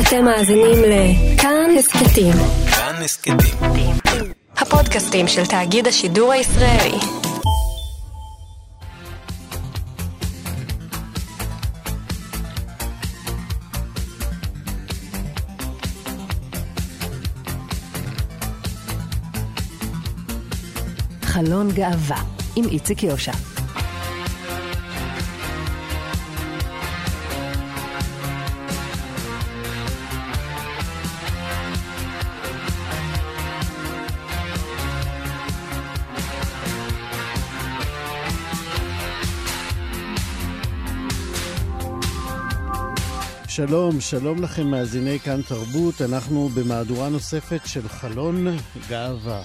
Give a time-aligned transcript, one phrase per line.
[0.00, 2.32] אתם מאזינים לכאן הסכתים.
[2.70, 3.36] כאן הסכתים.
[4.56, 6.98] הפודקאסטים של תאגיד השידור הישראלי.
[21.22, 22.22] חלון גאווה
[22.56, 23.55] עם איציק יושע.
[43.56, 48.46] שלום, שלום לכם מאזיני כאן תרבות, אנחנו במהדורה נוספת של חלון
[48.88, 49.42] גאווה.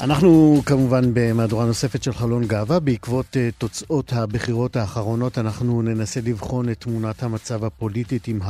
[0.00, 2.80] אנחנו כמובן במהדורה נוספת של חלון גאווה.
[2.80, 8.40] בעקבות uh, תוצאות הבחירות האחרונות אנחנו ננסה לבחון את תמונת המצב הפוליטית עם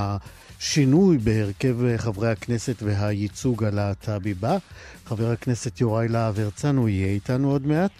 [0.64, 4.58] השינוי בהרכב חברי הכנסת והייצוג הלהט"בי בה.
[5.06, 7.90] חבר הכנסת יוראי להב הרצנו יהיה איתנו עוד מעט.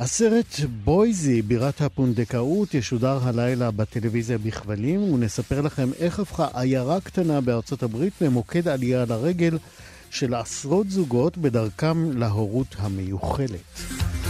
[0.00, 7.82] הסרט בויזי, בירת הפונדקאות, ישודר הלילה בטלוויזיה בכבלים, ונספר לכם איך הפכה עיירה קטנה בארצות
[7.82, 9.58] הברית למוקד עלייה לרגל
[10.10, 14.23] של עשרות זוגות בדרכם להורות המיוחלת.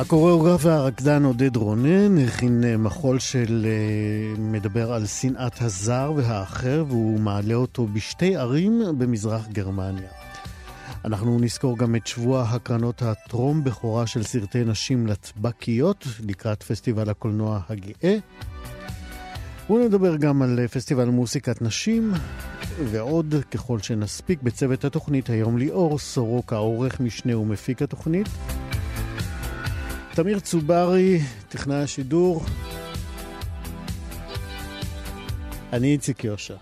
[0.00, 3.66] הקוריאוגרף והרקדן עודד רונן הכין מחול של
[4.38, 10.08] מדבר על שנאת הזר והאחר והוא מעלה אותו בשתי ערים במזרח גרמניה.
[11.04, 17.60] אנחנו נזכור גם את שבוע הקרנות הטרום בכורה של סרטי נשים לטבקיות לקראת פסטיבל הקולנוע
[17.68, 18.16] הגאה.
[19.70, 22.12] ונדבר גם על פסטיבל מוסיקת נשים,
[22.84, 28.28] ועוד ככל שנספיק בצוות התוכנית היום ליאור סורוקה, עורך משנה ומפיק התוכנית.
[30.14, 32.44] תמיר צוברי, טכנאי השידור.
[35.72, 36.54] אני איציק יושע.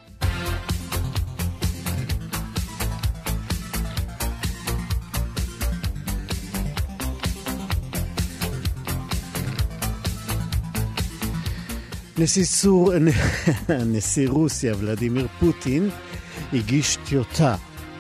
[12.19, 12.93] נשיא, סור...
[13.93, 15.91] נשיא רוסיה ולדימיר פוטין
[16.53, 17.57] הגיש טיוטה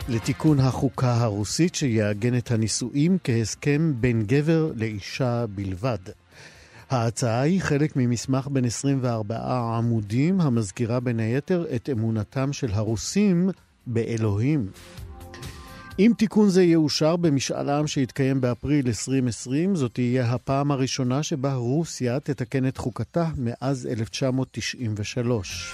[0.08, 5.98] לתיקון החוקה הרוסית שיעגן את הנישואים כהסכם בין גבר לאישה בלבד.
[6.90, 9.36] ההצעה היא חלק ממסמך בן 24
[9.76, 13.50] עמודים המזכירה בין היתר את אמונתם של הרוסים
[13.86, 14.70] באלוהים.
[15.98, 22.20] אם תיקון זה יאושר במשאל עם שיתקיים באפריל 2020, זאת תהיה הפעם הראשונה שבה רוסיה
[22.20, 25.72] תתקן את חוקתה מאז 1993.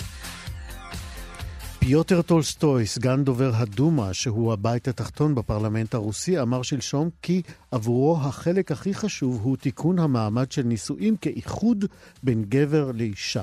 [1.87, 8.73] פיוטר טולסטוי, סגן דובר הדומה, שהוא הבית התחתון בפרלמנט הרוסי, אמר שלשום כי עבורו החלק
[8.73, 11.85] הכי חשוב הוא תיקון המעמד של נישואים כאיחוד
[12.23, 13.43] בין גבר לאישה.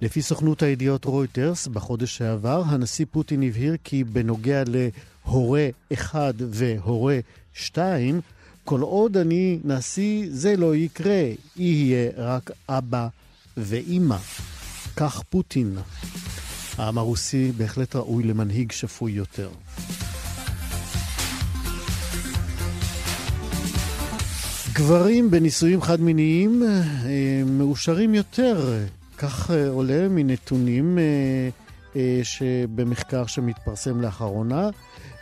[0.00, 7.18] לפי סוכנות הידיעות רויטרס, בחודש שעבר, הנשיא פוטין הבהיר כי בנוגע להורה אחד והורה
[7.52, 8.20] שתיים,
[8.64, 11.22] כל עוד אני נשיא, זה לא יקרה,
[11.56, 13.08] יהיה רק אבא
[13.56, 14.16] ואימא.
[14.96, 15.78] כך פוטין.
[16.80, 19.48] העם הרוסי בהחלט ראוי למנהיג שפוי יותר.
[24.72, 28.78] גברים בנישואים חד-מיניים אה, מאושרים יותר,
[29.18, 30.98] כך אה, עולה מנתונים
[31.96, 34.68] אה, שבמחקר שמתפרסם לאחרונה.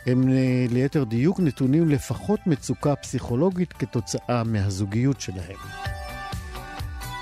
[0.05, 0.23] הם
[0.69, 5.88] ליתר דיוק נתונים לפחות מצוקה פסיכולוגית כתוצאה מהזוגיות שלהם.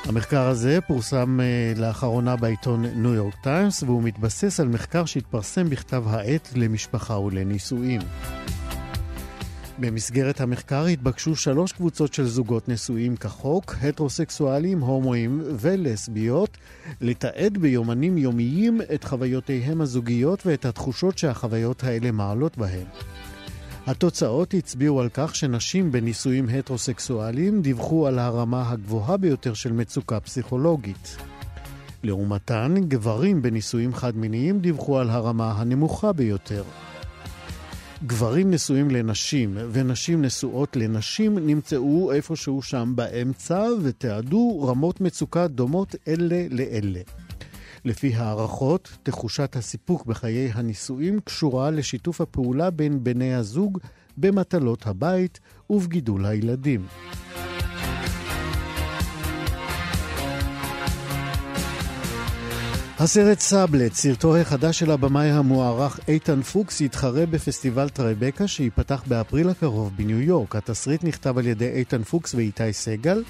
[0.07, 6.03] המחקר הזה פורסם uh, לאחרונה בעיתון ניו יורק טיימס, והוא מתבסס על מחקר שהתפרסם בכתב
[6.07, 8.01] העת למשפחה ולנישואים.
[9.79, 16.57] במסגרת המחקר התבקשו שלוש קבוצות של זוגות נשואים כחוק, הטרוסקסואלים, הומואים ולסביות,
[17.01, 22.87] לתעד ביומנים יומיים את חוויותיהם הזוגיות ואת התחושות שהחוויות האלה מעלות בהם.
[23.87, 31.17] התוצאות הצביעו על כך שנשים בנישואים הטרוסקסואליים דיווחו על הרמה הגבוהה ביותר של מצוקה פסיכולוגית.
[32.03, 36.63] לעומתן, גברים בנישואים חד-מיניים דיווחו על הרמה הנמוכה ביותר.
[38.05, 46.45] גברים נשואים לנשים ונשים נשואות לנשים נמצאו איפשהו שם באמצע ותיעדו רמות מצוקה דומות אלה
[46.49, 47.01] לאלה.
[47.87, 53.79] לפי הערכות, תחושת הסיפוק בחיי הנישואים קשורה לשיתוף הפעולה בין בני הזוג
[54.17, 55.39] במטלות הבית
[55.69, 56.85] ובגידול הילדים.
[62.99, 69.91] הסרט סאבלט, סרטו החדש של הבמאי המוערך איתן פוקס, יתחרה בפסטיבל טרייבקה שייפתח באפריל הקרוב
[69.95, 70.55] בניו יורק.
[70.55, 73.23] התסריט נכתב על ידי איתן פוקס ואיתי סגל.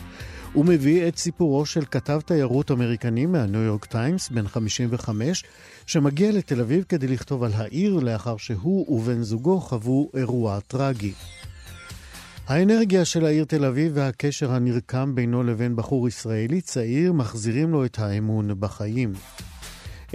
[0.58, 5.44] הוא מביא את סיפורו של כתב תיירות אמריקני מהניו יורק טיימס, בן 55,
[5.86, 11.14] שמגיע לתל אביב כדי לכתוב על העיר לאחר שהוא ובן זוגו חוו אירוע טרגי.
[12.48, 18.00] האנרגיה של העיר תל אביב והקשר הנרקם בינו לבין בחור ישראלי צעיר מחזירים לו את
[18.00, 19.14] האמון בחיים.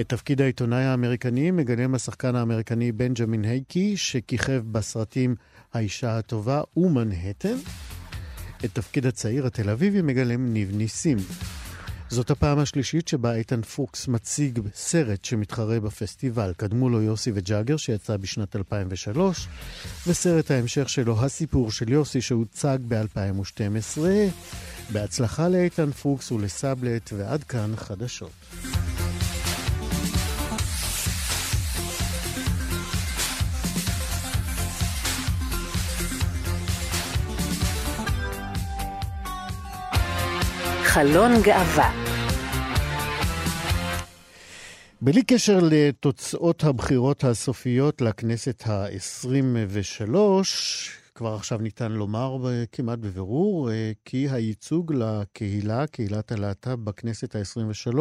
[0.01, 5.35] את תפקיד העיתונאי האמריקני מגלם השחקן האמריקני בנג'מין הייקי, שכיכב בסרטים
[5.75, 7.57] האישה הטובה ומנהטן.
[8.65, 11.19] את תפקיד הצעיר התל אביבי מגלם ניב ניסים.
[12.09, 16.53] זאת הפעם השלישית שבה איתן פוקס מציג סרט שמתחרה בפסטיבל.
[16.57, 19.49] קדמו לו יוסי וג'אגר שיצא בשנת 2003,
[20.07, 24.01] וסרט ההמשך שלו, הסיפור של יוסי, שהוצג ב-2012.
[24.93, 28.31] בהצלחה לאיתן פוקס ולסאבלט, ועד כאן חדשות.
[40.95, 41.91] חלון גאווה.
[45.01, 50.15] בלי קשר לתוצאות הבחירות הסופיות לכנסת ה-23,
[51.15, 52.37] כבר עכשיו ניתן לומר
[52.73, 53.71] כמעט בבירור
[54.05, 57.99] כי הייצוג לקהילה, קהילת הלהט"ב בכנסת ה-23,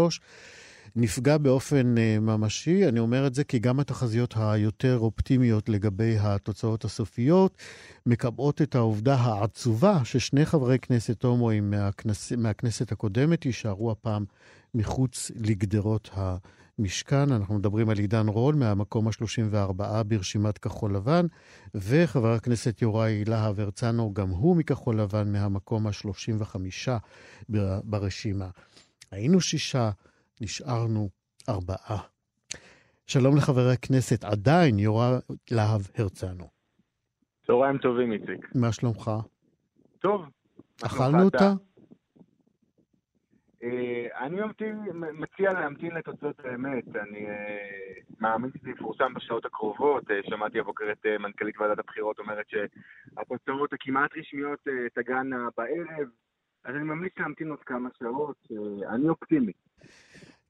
[0.95, 2.87] נפגע באופן ממשי.
[2.87, 7.57] אני אומר את זה כי גם התחזיות היותר אופטימיות לגבי התוצאות הסופיות
[8.05, 14.25] מקבעות את העובדה העצובה ששני חברי כנסת הומואים מהכנס, מהכנסת הקודמת יישארו הפעם
[14.75, 16.35] מחוץ לגדרות ה...
[16.79, 21.25] משכן, אנחנו מדברים על עידן רול מהמקום ה-34 ברשימת כחול לבן,
[21.75, 26.55] וחבר הכנסת יוראי להב הרצנו, גם הוא מכחול לבן מהמקום ה-35
[27.83, 28.49] ברשימה.
[29.11, 29.91] היינו שישה,
[30.41, 31.09] נשארנו
[31.49, 31.99] ארבעה.
[33.07, 35.15] שלום לחבר הכנסת, עדיין יוראי
[35.51, 36.47] להב הרצנו.
[37.47, 38.55] צהריים טובים, איציק.
[38.55, 39.11] מה שלומך?
[39.99, 40.25] טוב.
[40.85, 41.53] אכלנו אותה?
[43.63, 44.37] אה, אני
[45.13, 46.95] מציע להמתין לתוצאות האמת.
[46.95, 50.11] אני אה, מאמין שזה יפורסם בשעות הקרובות.
[50.11, 54.59] אה, שמעתי הבוקר את מנכ"לית ועדת הבחירות אומרת שהתוצאות הכמעט רשמיות
[54.93, 56.07] תגענה בערב,
[56.63, 58.47] אז אני ממליץ להמתין עוד כמה שעות.
[58.89, 59.51] אני אופטימי.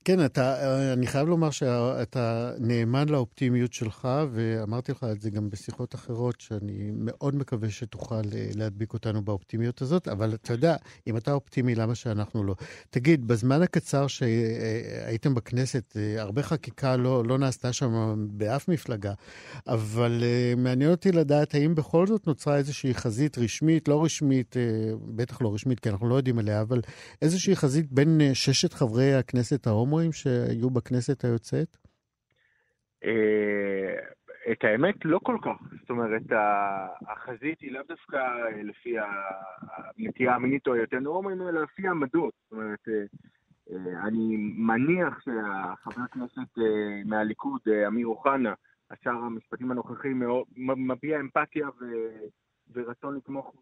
[0.06, 5.96] כן, אתה, אני חייב לומר שאתה נאמן לאופטימיות שלך, ואמרתי לך את זה גם בשיחות
[5.96, 10.76] אחרות, שאני מאוד מקווה שתוכל אה, להדביק אותנו באופטימיות הזאת, אבל אתה יודע,
[11.08, 12.56] אם אתה אופטימי, למה שאנחנו לא?
[12.90, 19.14] תגיד, בזמן הקצר שהייתם בכנסת, אה, הרבה חקיקה לא, לא נעשתה שם באף מפלגה,
[19.68, 20.24] אבל
[20.58, 24.56] מעניין אותי לדעת האם בכל זאת נוצרה איזושהי חזית רשמית, לא רשמית,
[25.06, 26.82] בטח לא רשמית, כי אנחנו לא יודעים עליה, אבל
[27.22, 31.78] איזושהי חזית בין ששת חברי הכנסת ההומו ההומואים שהיו בכנסת היוצאת?
[33.04, 33.96] אה,
[34.52, 35.58] את האמת, לא כל כך.
[35.82, 36.22] זאת אומרת,
[37.08, 38.18] החזית היא לאו דווקא
[38.64, 42.34] לפי הנטייה המינית או היותר הומואים, אלא לפי העמדות.
[42.44, 43.04] זאת אומרת, אה,
[43.72, 46.58] אה, אני מניח שהחבר הכנסת
[47.06, 48.54] מהליכוד, אמיר אוחנה,
[48.92, 50.14] השר המשפטים הנוכחי,
[50.58, 51.86] מביע אמפתיה ו...
[52.74, 53.56] ורצון לתמוך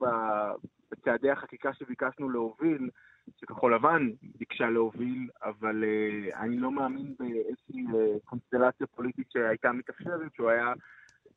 [0.92, 2.90] בצעדי החקיקה שביקשנו להוביל,
[3.38, 10.34] שכחול לבן ביקשה להוביל, אבל uh, אני לא מאמין באיזושהי uh, קונסטלציה פוליטית שהייתה מתאפשרת,
[10.36, 10.74] שהוא היה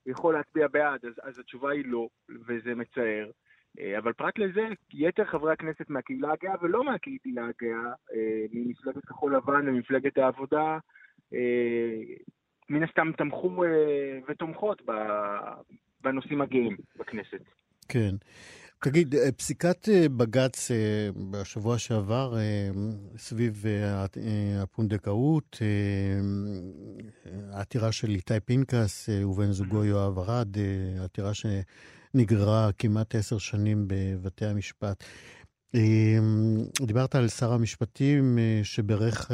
[0.06, 3.30] יכול להצביע בעד, אז, אז התשובה היא לא, וזה מצער.
[3.78, 7.92] Uh, אבל פרט לזה, יתר חברי הכנסת מהקהילה הגאה ולא מהקהילה הגאה,
[8.52, 10.78] ממפלגת כחול לבן וממפלגת העבודה,
[12.68, 13.64] מן הסתם תמכו
[14.28, 14.82] ותומכות
[16.00, 17.42] בנושאים הגאים בכנסת.
[17.88, 18.14] כן.
[18.84, 20.76] תגיד, אה, פסיקת אה, בג"ץ אה,
[21.30, 22.34] בשבוע שעבר
[23.18, 23.64] סביב
[24.62, 25.58] הפונדקאות,
[27.52, 30.56] העתירה של איתי פנקס ובן זוגו יואב ארד,
[31.04, 35.04] עתירה שנגררה כמעט עשר שנים בבתי המשפט.
[36.86, 39.30] דיברת על שר המשפטים שברך,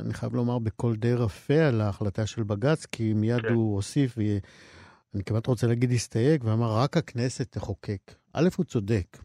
[0.00, 3.52] אני חייב לומר, בקול די רפה על ההחלטה של בג"ץ, כי מיד כן.
[3.52, 4.18] הוא הוסיף,
[5.14, 8.00] אני כמעט רוצה להגיד הסתייג, ואמר, רק הכנסת תחוקק.
[8.38, 9.18] א', הוא צודק,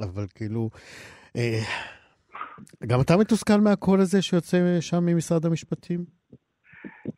[0.00, 0.70] אבל כאילו...
[1.36, 1.62] אה,
[2.86, 6.17] גם אתה מתוסכל מהקול הזה שיוצא שם ממשרד המשפטים?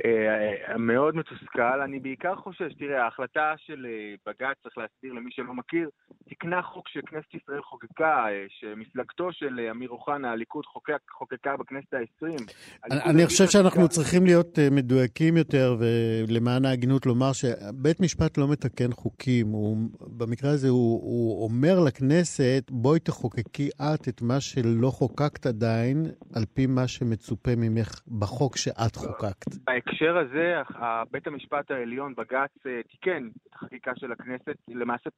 [0.05, 1.81] אה, מאוד מתוסכל.
[1.85, 5.89] אני בעיקר חושש, תראה, ההחלטה של אה, בג"ץ, צריך להסביר למי שלא מכיר,
[6.29, 12.47] תיקנה חוק שכנסת ישראל חוקקה, אה, שמפלגתו של אמיר אוחנה, הליכוד, חוקק, חוקקה בכנסת העשרים.
[12.91, 19.47] אני חושב שאנחנו צריכים להיות מדויקים יותר, ולמען ההגינות לומר שבית משפט לא מתקן חוקים.
[19.47, 19.77] הוא,
[20.19, 26.45] במקרה הזה הוא, הוא אומר לכנסת, בואי תחוקקי את את מה שלא חוקקת עדיין, על
[26.55, 29.57] פי מה שמצופה ממך בחוק שאת חוקקת.
[29.87, 30.63] בהקשר הזה,
[31.11, 35.11] בית המשפט העליון, בג"ץ, אה, תיקן את החקיקה של הכנסת, למעשה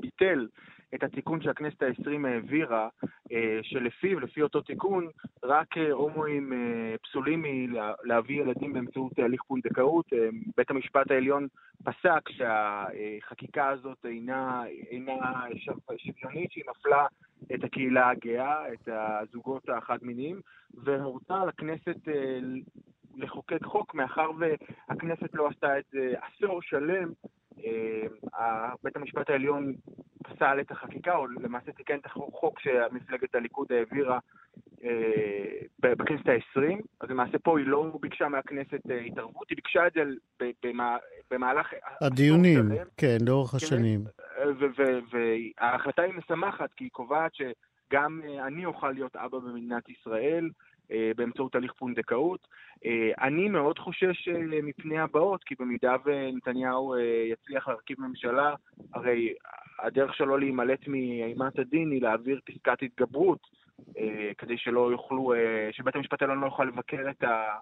[0.00, 0.48] ביטל
[0.94, 2.88] את התיקון שהכנסת העשרים העבירה,
[3.32, 5.08] אה, שלפיו, לפי אותו תיקון,
[5.42, 6.52] רק אה, הומואים
[7.02, 10.06] פסולים מלהביא ילדים באמצעות תהליך פונדקאות.
[10.56, 11.46] בית המשפט העליון
[11.84, 15.44] פסק שהחקיקה הזאת אינה, אינה
[15.96, 17.06] שוויונית, שהיא מפלה
[17.54, 20.40] את הקהילה הגאה, את הזוגות החד-מיניים,
[20.74, 22.08] והורתה לכנסת
[23.16, 27.12] לחוקק חוק, מאחר והכנסת לא עשתה את זה עשור שלם,
[27.64, 29.74] אה, בית המשפט העליון
[30.22, 34.18] פסל את החקיקה, או למעשה תיקן את החוק שמפלגת הליכוד העבירה
[34.84, 34.90] אה,
[35.80, 40.02] בכנסת העשרים, אז למעשה פה היא לא ביקשה מהכנסת אה, התערבות, היא ביקשה את זה
[41.30, 41.66] במהלך...
[42.00, 44.04] הדיונים, כן, לאורך כן, השנים.
[45.10, 50.48] וההחלטה היא משמחת, כי היא קובעת שגם אני אוכל להיות אבא במדינת ישראל,
[51.16, 52.46] באמצעות הליך פונדקאות.
[52.84, 56.94] אה, אני מאוד חושש אה, מפני הבאות, כי במידה ונתניהו
[57.32, 58.54] יצליח להרכיב ממשלה,
[58.94, 59.34] הרי
[59.82, 63.62] הדרך שלו להימלט מאימת הדין היא להעביר פסקת התגברות,
[64.38, 65.32] כדי שלא יוכלו,
[65.72, 67.54] שבית המשפט העליון לא יוכל לבקר את, ה,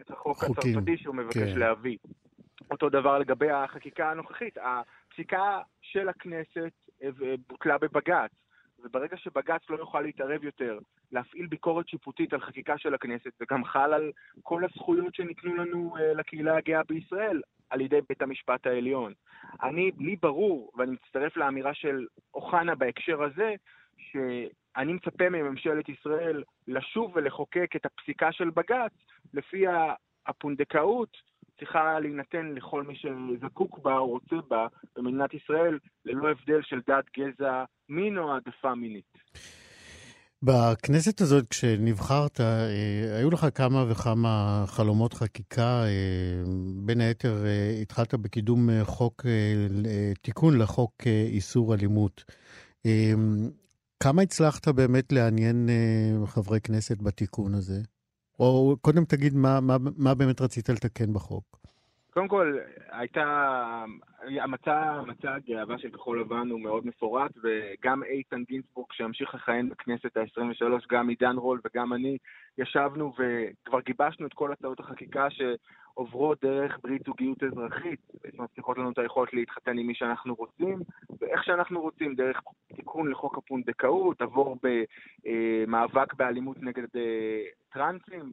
[0.00, 1.58] את החוק הצרפתי שהוא מבקש כן.
[1.58, 1.96] להביא.
[2.70, 4.58] אותו דבר לגבי החקיקה הנוכחית.
[4.58, 6.72] הפסיקה של הכנסת
[7.48, 8.30] בוטלה בבג"ץ.
[8.84, 10.78] וברגע שבג"ץ לא יוכל להתערב יותר,
[11.12, 16.00] להפעיל ביקורת שיפוטית על חקיקה של הכנסת, וגם חל על כל הזכויות שניתנו לנו uh,
[16.00, 19.12] לקהילה הגאה בישראל על ידי בית המשפט העליון.
[19.62, 23.54] אני, לי ברור, ואני מצטרף לאמירה של אוחנה בהקשר הזה,
[23.98, 28.92] שאני מצפה מממשלת ישראל לשוב ולחוקק את הפסיקה של בג"ץ,
[29.34, 29.94] לפיה
[30.26, 31.16] הפונדקאות
[31.58, 37.04] צריכה להינתן לכל מי שזקוק בה או רוצה בה במדינת ישראל, ללא הבדל של דת,
[37.18, 39.12] גזע, מין או העדפה מינית.
[40.42, 45.84] בכנסת הזאת, כשנבחרת, אה, היו לך כמה וכמה חלומות חקיקה.
[45.84, 46.42] אה,
[46.84, 49.26] בין היתר, אה, התחלת בקידום חוק,
[50.22, 52.24] תיקון לחוק איסור אלימות.
[54.02, 55.68] כמה הצלחת באמת לעניין
[56.26, 57.80] חברי כנסת בתיקון הזה?
[58.38, 61.65] או קודם תגיד מה, מה, מה באמת רצית לתקן בחוק.
[62.16, 62.58] קודם כל,
[62.90, 63.84] הייתה,
[64.42, 70.16] המצע, מצע הגאווה של כחול לבן הוא מאוד מפורט, וגם איתן גינצבורג, שהמשיך לכהן בכנסת
[70.16, 72.18] ה-23, גם עידן רול וגם אני,
[72.58, 78.00] ישבנו וכבר גיבשנו את כל הצעות החקיקה שעוברות דרך ברית זוגיות אזרחית,
[78.32, 80.78] שמבטיחות לנו את היכולת להתחתן עם מי שאנחנו רוצים,
[81.20, 82.40] ואיך שאנחנו רוצים, דרך
[82.76, 87.42] תיקון לחוק הפונדקאות, עבור במאבק באלימות נגד אה,
[87.72, 88.32] טרנסים.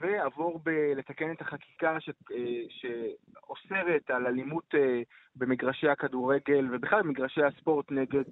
[0.00, 5.02] ועבור בלתקן את החקיקה ש, אה, שאוסרת על אלימות אה,
[5.36, 8.22] במגרשי הכדורגל ובכלל במגרשי הספורט נגד,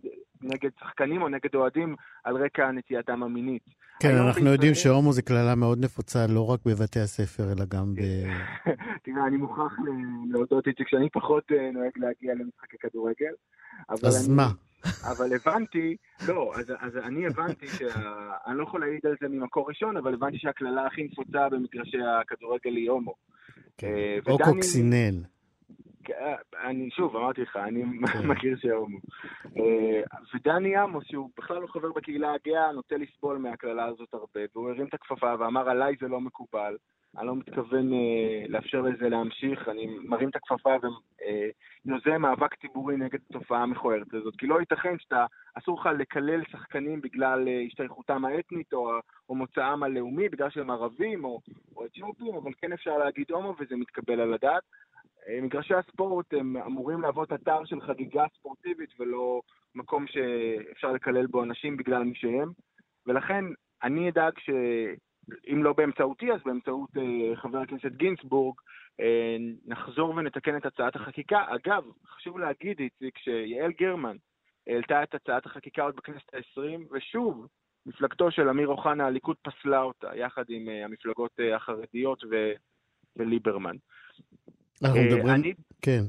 [0.43, 3.63] נגד שחקנים או נגד אוהדים על רקע נטייתם המינית.
[4.03, 4.53] כן, אנחנו בישראל...
[4.53, 8.01] יודעים שהומו זה קללה מאוד נפוצה לא רק בבתי הספר, אלא גם ב...
[9.05, 9.73] תראה, אני מוכרח
[10.31, 13.33] להודות איציק שאני פחות אה, נוהג להגיע למשחקי כדורגל.
[13.89, 14.37] אז אני...
[14.37, 14.49] מה?
[14.85, 15.97] אבל הבנתי,
[16.29, 17.87] לא, אז, אז אני הבנתי, שה...
[18.47, 22.77] אני לא יכול להעיד על זה ממקור ראשון, אבל הבנתי שהקללה הכי נפוצה במגרשי הכדורגל
[22.77, 23.15] היא הומו.
[23.79, 23.87] כן.
[23.87, 25.25] אה, או קוקסינל.
[26.11, 26.37] אה,
[26.71, 28.27] אני שוב, אמרתי לך, אני כן.
[28.27, 28.99] מכיר שהומו.
[29.57, 30.03] אה,
[30.35, 34.87] ודני עמוס, שהוא בכלל לא חבר בקהילה הגאה, נוטה לסבול מהקללה הזאת הרבה, והוא הרים
[34.87, 36.77] את הכפפה ואמר, עליי זה לא מקובל.
[37.19, 40.71] אני לא מתכוון אה, לאפשר לזה להמשיך, אני מרים את הכפפה
[41.85, 44.37] ויוזם אה, מאבק ציבורי נגד התופעה המכוערת הזאת.
[44.37, 48.91] כי לא ייתכן שאתה, אסור לך לקלל שחקנים בגלל אה, השתייכותם האתנית או,
[49.29, 51.41] או מוצאם הלאומי, בגלל שהם ערבים או,
[51.77, 54.63] או אתיופים, אבל כן אפשר להגיד הומו וזה מתקבל על הדעת.
[55.29, 59.41] אה, מגרשי הספורט הם אמורים להוות אתר של חגיגה ספורטיבית ולא
[59.75, 62.53] מקום שאפשר לקלל בו אנשים בגלל מי שהם.
[63.07, 63.45] ולכן
[63.83, 64.51] אני אדאג ש...
[65.53, 68.55] אם לא באמצעותי, אז באמצעות אה, חבר הכנסת גינצבורג,
[69.01, 69.37] אה,
[69.67, 71.45] נחזור ונתקן את הצעת החקיקה.
[71.49, 74.17] אגב, חשוב להגיד, איציק, שיעל גרמן
[74.67, 77.47] העלתה את הצעת החקיקה עוד בכנסת העשרים, ושוב,
[77.87, 82.53] מפלגתו של אמיר אוחנה, הליכוד פסלה אותה, יחד עם אה, המפלגות אה, החרדיות ו,
[83.17, 83.77] וליברמן.
[84.85, 86.03] אנחנו מדברים, אה, אני, כן.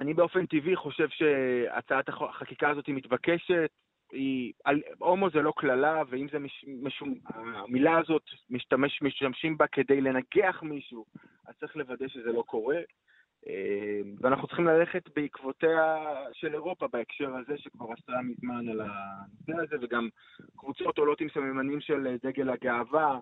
[0.00, 3.70] אני באופן טבעי חושב שהצעת החקיקה הזאת היא מתבקשת,
[4.12, 4.52] היא,
[4.98, 10.62] הומו זה לא קללה, ואם זה מש, משום, המילה הזאת, משתמש, משתמשים בה כדי לנגח
[10.62, 11.04] מישהו,
[11.48, 12.80] אז צריך לוודא שזה לא קורה.
[13.48, 15.96] אה, ואנחנו צריכים ללכת בעקבותיה
[16.32, 20.08] של אירופה בהקשר הזה, שכבר עשתה מזמן על הנושא הזה, וגם
[20.56, 23.18] קבוצות עולות עם סממנים של דגל הגאווה,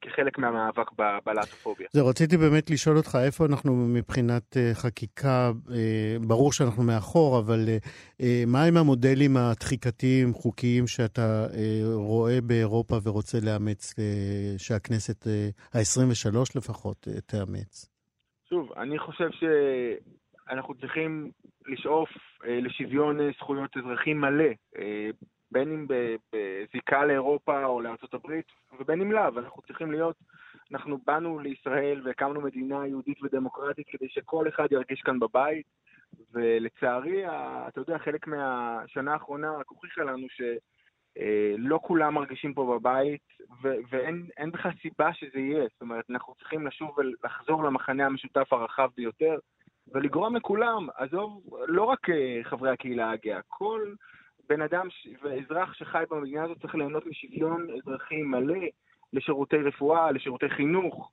[0.00, 0.90] כחלק מהמאבק
[1.26, 1.86] בלהטופוביה.
[1.92, 7.58] זה, רציתי באמת לשאול אותך איפה אנחנו מבחינת אה, חקיקה, אה, ברור שאנחנו מאחור, אבל
[8.46, 11.46] מה עם המודלים הדחיקתיים, חוקיים, שאתה
[11.94, 13.94] רואה באירופה ורוצה לאמץ,
[14.58, 15.26] שהכנסת
[15.74, 17.90] ה-23 לפחות תאמץ?
[18.48, 21.30] שוב, אני חושב שאנחנו צריכים
[21.68, 22.08] לשאוף
[22.44, 24.50] לשוויון זכויות אזרחים מלא.
[25.52, 25.86] בין אם
[26.32, 27.80] בזיקה לאירופה או
[28.12, 28.46] הברית,
[28.78, 30.16] ובין אם לאו, אנחנו צריכים להיות,
[30.72, 35.66] אנחנו באנו לישראל והקמנו מדינה יהודית ודמוקרטית כדי שכל אחד ירגיש כאן בבית,
[36.32, 37.24] ולצערי,
[37.68, 43.22] אתה יודע, חלק מהשנה האחרונה רק הוכיחה לנו שלא אה, כולם מרגישים פה בבית,
[43.62, 45.62] ואין בכלל סיבה שזה יהיה.
[45.72, 49.38] זאת אומרת, אנחנו צריכים לשוב ולחזור למחנה המשותף הרחב ביותר,
[49.92, 53.92] ולגרום לכולם, עזוב, לא רק אה, חברי הקהילה הגאה, כל
[54.50, 54.86] בן אדם
[55.22, 58.58] ואזרח שחי במדינה הזאת צריך ליהנות משוויון אזרחי מלא
[59.12, 61.12] לשירותי רפואה, לשירותי חינוך,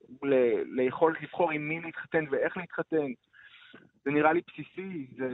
[0.65, 3.12] ליכולת לבחור עם מי להתחתן ואיך להתחתן.
[4.06, 5.29] זה נראה לי בסיסי, זה,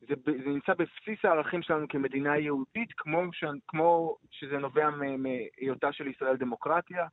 [0.00, 6.06] זה, זה נמצא בבסיס הערכים שלנו כמדינה יהודית, כמו, ש, כמו שזה נובע מהיותה של
[6.06, 7.06] ישראל דמוקרטיה,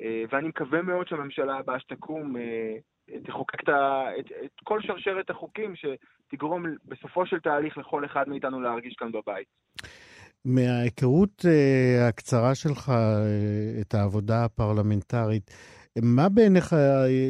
[0.00, 2.76] אה, ואני מקווה מאוד שהממשלה הבאה שתקום אה,
[3.24, 3.68] תחוקק את,
[4.18, 9.46] את, את כל שרשרת החוקים שתגרום בסופו של תהליך לכל אחד מאיתנו להרגיש כאן בבית.
[10.44, 12.92] מההיכרות uh, הקצרה שלך, uh,
[13.80, 15.50] את העבודה הפרלמנטרית,
[16.02, 16.76] מה בעיניך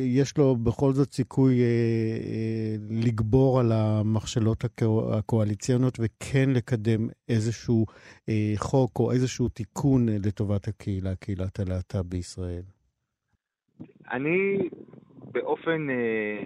[0.07, 4.65] יש לו בכל זאת סיכוי uh, uh, לגבור על המכשלות
[5.13, 12.63] הקואליציונות וכן לקדם איזשהו uh, חוק או איזשהו תיקון לטובת הקהילה, קהילת הלהט"ב בישראל?
[14.11, 14.59] אני
[15.33, 16.41] באופן, אה,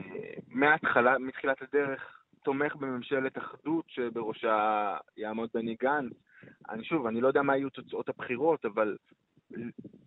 [0.48, 6.12] מההתחלה, מתחילת הדרך, תומך בממשלת אחדות שבראשה יעמוד בני גנץ.
[6.70, 8.96] אני שוב, אני לא יודע מה יהיו תוצאות הבחירות, אבל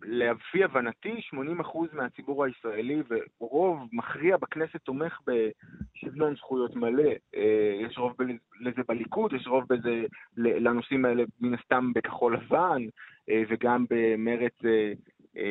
[0.02, 3.02] לפי הבנתי, 80% מהציבור הישראלי
[3.40, 7.12] ורוב מכריע בכנסת תומך בשוויון זכויות מלא.
[7.36, 8.16] אה, יש רוב
[8.60, 10.04] לזה בליכוד, יש רוב בזה
[10.36, 12.82] לנושאים האלה מן הסתם בכחול לבן,
[13.30, 14.54] אה, וגם במרץ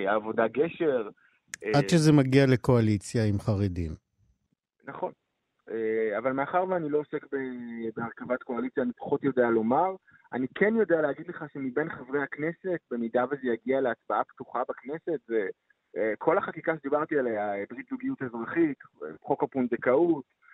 [0.08, 1.10] העבודה גשר.
[1.74, 3.92] עד שזה מגיע לקואליציה עם חרדים.
[4.88, 5.12] נכון.
[5.72, 7.26] אה, אבל מאחר ואני לא עוסק
[7.96, 9.96] בהרכבת קואליציה, אני פחות יודע לומר.
[10.34, 15.48] אני כן יודע להגיד לך שמבין חברי הכנסת, במידה וזה יגיע להצבעה פתוחה בכנסת, זה
[15.98, 18.78] אה, כל החקיקה שדיברתי עליה, ברית זוגיות אזרחית,
[19.22, 20.45] חוק הפונדקאות, אה,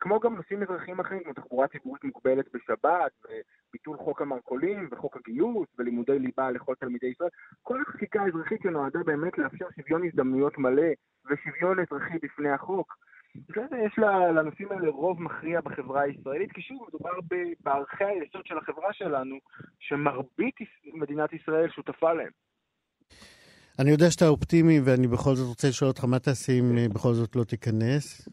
[0.00, 5.68] כמו גם נושאים אזרחיים אחרים, כמו תחבורה ציבורית מוגבלת בשבת, וביטול חוק המרכולים, וחוק הגיוס,
[5.78, 7.28] ולימודי ליבה לכל תלמידי ישראל.
[7.62, 10.90] כל החקיקה האזרחית שנועדה באמת לאפשר שוויון הזדמנויות מלא
[11.30, 12.96] ושוויון אזרחי בפני החוק.
[13.86, 13.98] יש
[14.36, 17.10] לנושאים האלה רוב מכריע בחברה הישראלית, כי שוב, מדובר
[17.60, 19.36] בערכי היסוד של החברה שלנו,
[19.80, 20.54] שמרבית
[20.94, 22.30] מדינת ישראל שותפה להם.
[23.78, 27.12] אני יודע שאתה אופטימי, ואני בכל זאת רוצה לשאול אותך, מה תעשה אם אה, בכל
[27.12, 28.28] זאת לא תיכנס?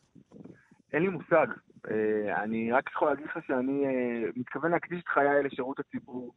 [0.94, 1.48] אין לי מושג.
[1.92, 6.34] אה, אני רק יכול להגיד לך שאני אה, מתכוון להקדיש את חיי לשירות הציבור,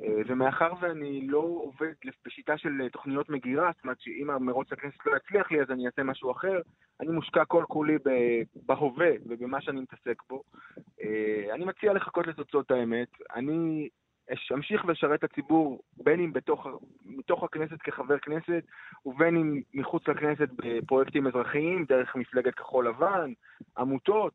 [0.00, 1.92] אה, ומאחר ואני לא עובד
[2.26, 6.02] בשיטה של תוכניות מגירה, זאת אומרת שאם המרוץ לכנסת לא יצליח לי אז אני אעשה
[6.02, 6.60] משהו אחר,
[7.00, 7.96] אני מושקע כל כולי
[8.66, 10.42] בהווה ובמה שאני מתעסק בו.
[11.54, 13.08] אני מציע לחכות לתוצאות האמת.
[13.34, 13.88] אני
[14.54, 16.66] אמשיך ואשרת את הציבור, בין אם בתוך,
[17.04, 18.62] מתוך הכנסת כחבר כנסת,
[19.06, 23.32] ובין אם מחוץ לכנסת בפרויקטים אזרחיים, דרך מפלגת כחול לבן,
[23.78, 24.32] עמותות,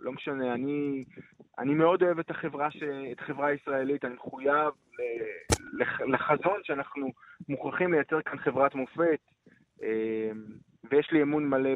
[0.00, 1.04] לא משנה, אני,
[1.58, 4.72] אני מאוד אוהב את החברה, ש, את החברה הישראלית, אני מחויב
[6.06, 7.12] לחזון שאנחנו
[7.48, 9.20] מוכרחים לייצר כאן חברת מופת,
[9.82, 10.30] אה,
[10.90, 11.70] ויש לי אמון מלא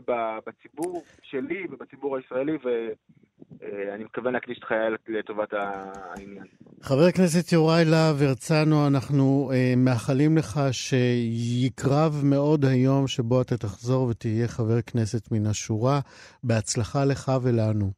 [0.46, 6.46] בציבור שלי ובציבור הישראלי, ואני מתכוון להקדיש את חיי לטובת העניין.
[6.82, 14.02] חבר הכנסת יוראי להב הרצנו, אנחנו אה, מאחלים לך שיקרב מאוד היום שבו אתה תחזור
[14.08, 16.00] ותהיה חבר כנסת מן השורה.
[16.44, 17.90] בהצלחה לך ולנו.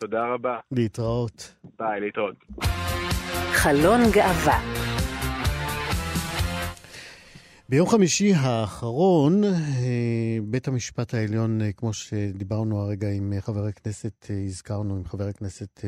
[0.00, 0.58] תודה רבה.
[0.72, 1.54] להתראות.
[1.78, 2.34] ביי, להתראות.
[3.52, 4.93] חלון גאווה
[7.74, 14.26] ביום חמישי האחרון, אה, בית המשפט העליון, אה, כמו שדיברנו הרגע עם אה, חבר הכנסת,
[14.46, 15.84] הזכרנו עם חבר הכנסת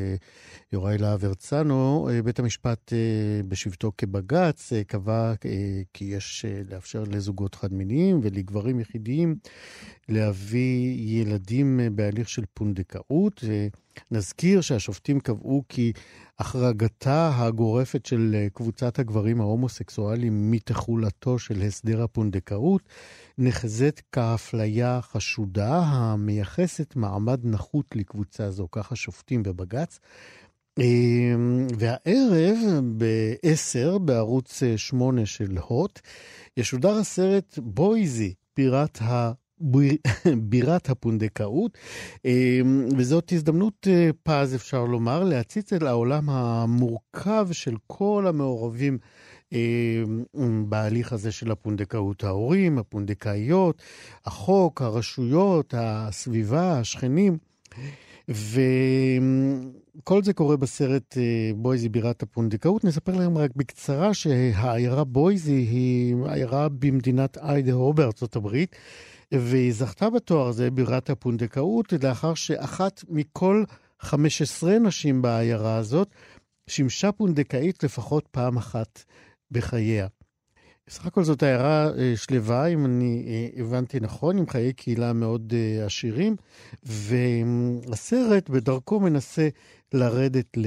[0.73, 2.93] יוראי להב הרצנו, בית המשפט
[3.47, 5.33] בשבתו כבג"ץ קבע
[5.93, 9.35] כי יש לאפשר לזוגות חד-מיניים ולגברים יחידיים
[10.09, 13.43] להביא ילדים בהליך של פונדקאות.
[14.11, 15.93] נזכיר שהשופטים קבעו כי
[16.39, 22.81] החרגתה הגורפת של קבוצת הגברים ההומוסקסואלים מתחולתו של הסדר הפונדקאות
[23.37, 29.99] נחזית כאפליה חשודה המייחסת מעמד נחות לקבוצה זו, ככה שופטים בבג"ץ.
[30.79, 32.57] אמ, והערב
[32.97, 35.99] ב-10 בערוץ 8 של הוט
[36.57, 39.31] ישודר הסרט בויזי, בירת ה...
[40.49, 41.77] בירת הפונדקאות,
[42.25, 48.97] אמ, וזאת הזדמנות אה, פז, אפשר לומר, להציץ אל העולם המורכב של כל המעורבים
[49.53, 52.23] אמ, בהליך הזה של הפונדקאות.
[52.23, 53.81] ההורים, הפונדקאיות,
[54.25, 57.37] החוק, הרשויות, הסביבה, השכנים.
[58.29, 62.83] וכל זה קורה בסרט אה, בויזי בירת הפונדקאות.
[62.83, 68.75] נספר להם רק בקצרה שהעיירה בויזי היא עיירה במדינת איידהו בארצות הברית,
[69.33, 73.63] והיא זכתה בתואר הזה, בירת הפונדקאות, לאחר שאחת מכל
[73.99, 76.09] 15 נשים בעיירה הזאת
[76.67, 79.03] שימשה פונדקאית לפחות פעם אחת
[79.51, 80.07] בחייה.
[80.87, 85.53] בסך הכל זאת עיירה אה, שלווה, אם אני אה, הבנתי נכון, עם חיי קהילה מאוד
[85.55, 86.35] אה, עשירים,
[86.83, 89.49] והסרט בדרכו מנסה
[89.93, 90.57] לרדת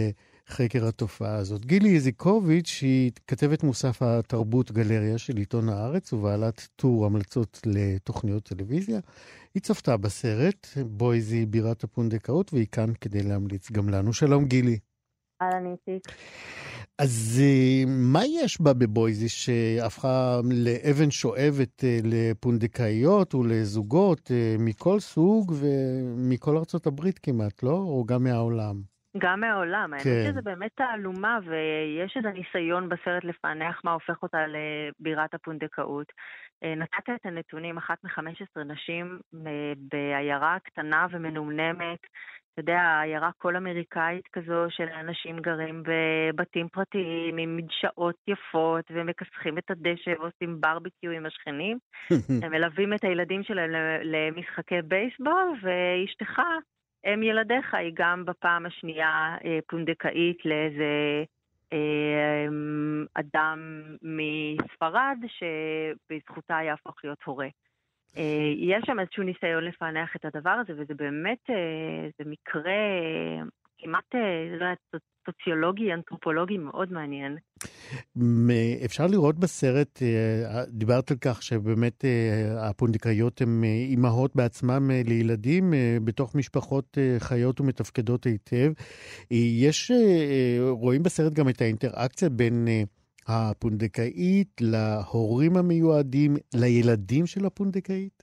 [0.50, 1.66] לחקר התופעה הזאת.
[1.66, 9.00] גילי איזיקוביץ' היא כתבת מוסף התרבות גלריה של עיתון הארץ ובעלת טור המלצות לתוכניות טלוויזיה.
[9.54, 14.12] היא צפתה בסרט, בויזי בירת הפונדקאות, והיא כאן כדי להמליץ גם לנו.
[14.12, 14.78] שלום גילי.
[15.42, 16.02] אהלן איציק.
[16.98, 25.52] אז אה, מה יש בה בבויזי שהפכה לאבן שואבת אה, לפונדקאיות ולזוגות אה, מכל סוג
[25.58, 27.72] ומכל ארצות הברית כמעט, לא?
[27.72, 28.82] או גם מהעולם?
[29.18, 29.90] גם מהעולם.
[29.98, 30.10] כן.
[30.10, 36.06] האמת שזה באמת תעלומה, ויש איזה ניסיון בסרט לפענח מה הופך אותה לבירת הפונדקאות.
[36.62, 39.18] נתת את הנתונים, אחת מ-15 נשים
[39.76, 41.98] בעיירה קטנה ומנומנמת,
[42.52, 49.58] אתה יודע, עיירה כל אמריקאית כזו של אנשים גרים בבתים פרטיים עם מדשאות יפות ומכסחים
[49.58, 51.78] את הדשא ועושים ברבקיו עם השכנים.
[52.42, 53.70] הם מלווים את הילדים שלהם
[54.02, 56.40] למשחקי בייסבול, ואשתך,
[57.04, 61.24] אם ילדיך, היא גם בפעם השנייה אה, פונדקאית לאיזה
[61.72, 62.46] אה,
[63.14, 67.48] אדם מספרד שבזכותה יהפוך להיות הורה.
[68.16, 71.50] אה, יש שם איזשהו ניסיון לפענח את הדבר הזה, וזה באמת,
[72.18, 72.72] זה מקרה
[73.82, 77.36] כמעט, אה, לא יודעת, סוציולוגי, אנתרופולוגי מאוד מעניין.
[78.84, 80.02] אפשר לראות בסרט,
[80.68, 82.04] דיברת על כך שבאמת
[82.58, 85.72] הפונדקאיות הן אימהות בעצמם לילדים
[86.04, 88.72] בתוך משפחות חיות ומתפקדות היטב.
[89.30, 89.90] יש,
[90.70, 92.66] רואים בסרט גם את האינטראקציה בין...
[93.28, 98.22] הפונדקאית להורים המיועדים, לילדים של הפונדקאית?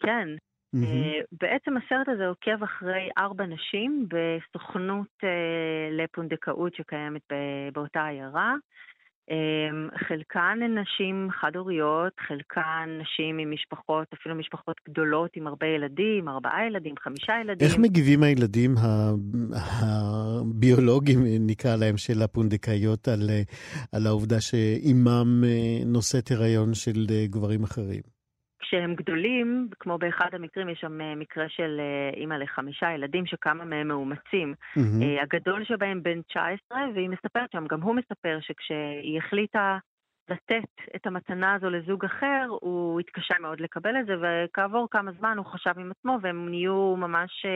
[0.00, 0.28] כן.
[0.76, 1.24] Mm-hmm.
[1.40, 5.26] בעצם הסרט הזה עוקב אחרי ארבע נשים בסוכנות uh,
[5.92, 7.32] לפונדקאות שקיימת
[7.72, 8.54] באותה עיירה.
[9.30, 16.28] אמ, חלקן הן נשים חד-הוריות, חלקן נשים עם משפחות, אפילו משפחות גדולות עם הרבה ילדים,
[16.28, 17.68] ארבעה ילדים, חמישה ילדים.
[17.68, 18.74] איך מגיבים הילדים
[19.90, 23.30] הביולוגיים, נקרא להם, של הפונדקאיות על,
[23.92, 28.19] על העובדה שאימם אה, נושאת הריון של אה, גברים אחרים?
[28.70, 33.64] כשהם גדולים, כמו באחד המקרים, יש שם אה, מקרה של אה, אימא לחמישה ילדים שכמה
[33.64, 34.54] מהם מאומצים.
[34.76, 35.22] Mm-hmm.
[35.22, 39.78] הגדול שבהם בן 19, והיא מספרת שם, גם הוא מספר שכשהיא החליטה
[40.28, 45.34] לתת את המתנה הזו לזוג אחר, הוא התקשה מאוד לקבל את זה, וכעבור כמה זמן
[45.36, 47.46] הוא חשב עם עצמו, והם נהיו ממש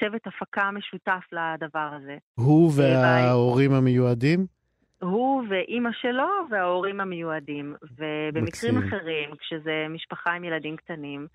[0.00, 2.16] צוות הפקה משותף לדבר הזה.
[2.34, 4.57] הוא וההורים המיועדים?
[5.00, 7.74] הוא ואימא שלו וההורים המיועדים.
[7.82, 8.78] ובמקרים מקסים.
[8.78, 11.26] אחרים, כשזה משפחה עם ילדים קטנים,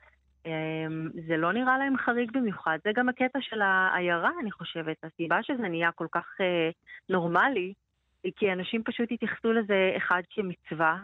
[0.45, 2.78] אמ, זה לא נראה להם חריג במיוחד.
[2.84, 4.97] זה גם הקטע של העיירה, אני חושבת.
[5.04, 6.69] הסיבה שזה נהיה כל כך אה,
[7.10, 7.73] נורמלי,
[8.23, 10.97] היא כי אנשים פשוט התייחסו לזה אחד כמצווה.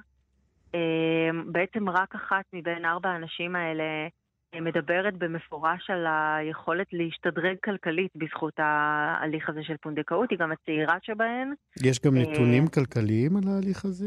[0.76, 3.84] אה, בעצם רק אחת מבין ארבע האנשים האלה
[4.56, 11.54] מדברת במפורש על היכולת להשתדרג כלכלית בזכות ההליך הזה של פונדקאות, היא גם הצעירה שבהן.
[11.84, 14.06] יש גם נתונים אה, כלכליים על ההליך הזה?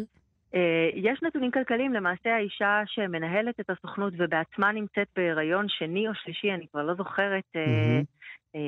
[0.55, 6.53] אה, יש נתונים כלכליים, למעשה האישה שמנהלת את הסוכנות ובעצמה נמצאת בהיריון שני או שלישי,
[6.53, 8.59] אני כבר לא זוכרת, mm-hmm.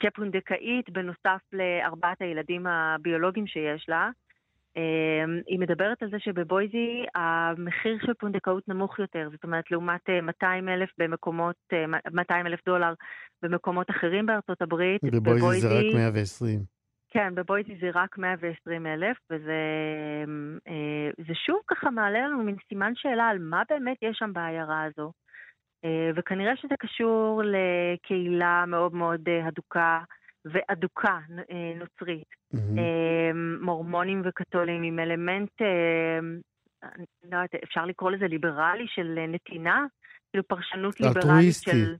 [0.00, 4.10] כפונדקאית בנוסף לארבעת הילדים הביולוגיים שיש לה.
[4.76, 10.68] אמ, היא מדברת על זה שבבויזי המחיר של פונדקאות נמוך יותר, זאת אומרת לעומת 200
[10.68, 11.56] אה, אלף במקומות,
[12.12, 12.94] 200 אה, אלף דולר
[13.42, 15.02] במקומות אחרים בארצות הברית.
[15.04, 16.60] בבויזי, בבויזי זה רק 120.
[17.10, 19.60] כן, בבויזי זה רק 120 אלף, וזה
[20.68, 24.82] אה, זה שוב ככה מעלה לנו מין סימן שאלה על מה באמת יש שם בעיירה
[24.84, 25.12] הזו.
[26.16, 29.98] וכנראה שזה קשור לקהילה מאוד מאוד הדוקה
[30.44, 31.18] ואדוקה
[31.76, 32.28] נוצרית.
[32.54, 32.58] Mm-hmm.
[33.60, 35.60] מורמונים וקתולים עם אלמנט,
[37.30, 39.86] לא יודעת, אפשר לקרוא לזה ליברלי של נתינה,
[40.30, 41.94] כאילו פרשנות ליברלית של...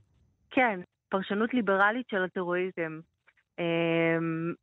[0.49, 0.79] כן,
[1.09, 2.99] פרשנות ליברלית של הטרוריזם.
[3.59, 4.53] אמ,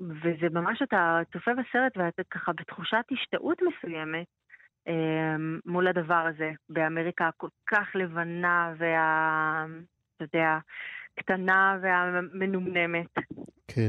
[0.00, 4.26] וזה ממש, אתה צופה בסרט ואתה ככה בתחושת השתאות מסוימת
[4.86, 9.66] אמ, מול הדבר הזה, באמריקה הכל כך לבנה וה...
[10.16, 10.58] אתה יודע,
[11.18, 13.06] קטנה והמנומנמת.
[13.68, 13.88] כן.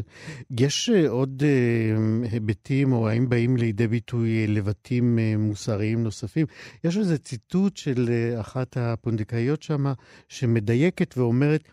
[0.60, 6.46] יש אה, עוד uh, היבטים, או האם באים לידי ביטוי uh, לבטים uh, מוסריים נוספים?
[6.84, 9.84] יש איזה ציטוט של uh, אחת הפונדקאיות שם,
[10.28, 11.64] שמדייקת ואומרת,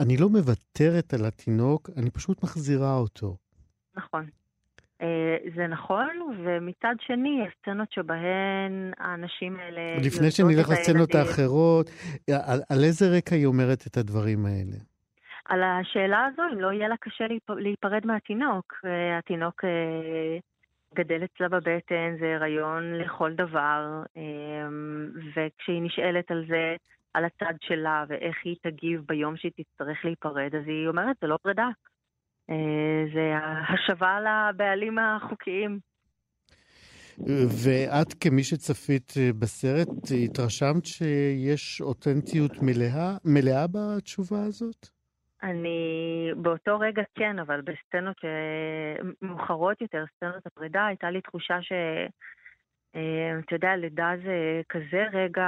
[0.00, 3.36] אני לא מוותרת על התינוק, אני פשוט מחזירה אותו.
[3.96, 4.26] נכון.
[5.56, 6.08] זה נכון,
[6.44, 10.06] ומצד שני, יש סצנות שבהן האנשים האלה...
[10.06, 11.90] לפני שנלך לסצנות האחרות,
[12.30, 14.76] על, על איזה רקע היא אומרת את הדברים האלה?
[15.44, 18.74] על השאלה הזו, אם לא יהיה לה קשה להיפרד מהתינוק.
[18.84, 20.38] אה, התינוק אה,
[20.94, 24.68] גדל אצלה בבטן, זה הריון לכל דבר, אה,
[25.36, 26.76] וכשהיא נשאלת על זה,
[27.14, 31.38] על הצד שלה ואיך היא תגיב ביום שהיא תצטרך להיפרד, אז היא אומרת, זה לא
[31.42, 31.68] פרידה.
[33.14, 33.32] זה
[33.68, 35.78] השבה לבעלים החוקיים.
[37.64, 39.88] ואת, כמי שצפית בסרט,
[40.24, 45.01] התרשמת שיש אותנטיות מלאה, מלאה בתשובה הזאת?
[45.42, 48.16] אני באותו רגע כן, אבל בסצנות
[49.22, 51.72] מאוחרות יותר, סצנות הפרידה, הייתה לי תחושה ש...
[52.96, 55.42] אה, אתה יודע, לידה זה כזה רגע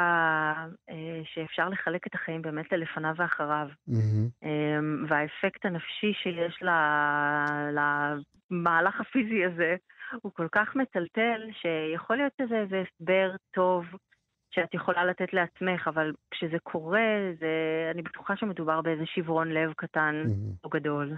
[0.90, 3.68] אה, שאפשר לחלק את החיים באמת ללפניו ואחריו.
[3.88, 4.46] Mm-hmm.
[5.08, 6.62] והאפקט הנפשי שיש
[8.50, 9.76] למהלך הפיזי הזה
[10.22, 13.84] הוא כל כך מטלטל, שיכול להיות שזה איזה הסבר טוב
[14.54, 17.08] שאת יכולה לתת לעצמך, אבל כשזה קורה,
[17.40, 17.46] זה,
[17.94, 20.64] אני בטוחה שמדובר באיזה שברון לב קטן mm-hmm.
[20.64, 21.14] או גדול.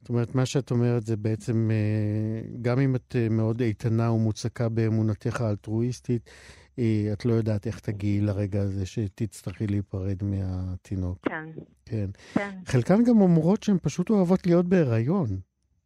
[0.00, 4.68] זאת אומרת, מה שאת אומרת זה בעצם, אה, גם אם את אה, מאוד איתנה ומוצקה
[4.68, 6.30] באמונתך האלטרואיסטית,
[6.78, 11.18] אה, את לא יודעת איך תגיעי לרגע הזה שתצטרכי להיפרד מהתינוק.
[11.22, 11.44] כן.
[11.86, 12.10] כן.
[12.34, 12.50] כן.
[12.66, 15.26] חלקן גם אומרות שהן פשוט אוהבות להיות בהיריון.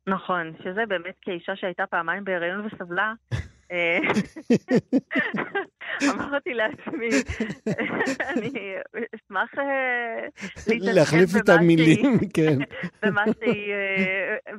[0.07, 3.13] נכון, שזה באמת כאישה שהייתה פעמיים בהיריון וסבלה,
[6.13, 7.09] אמרתי לעצמי,
[8.31, 8.75] אני
[9.15, 10.27] אשמח אה,
[10.67, 12.59] להחליף את המילים, כן.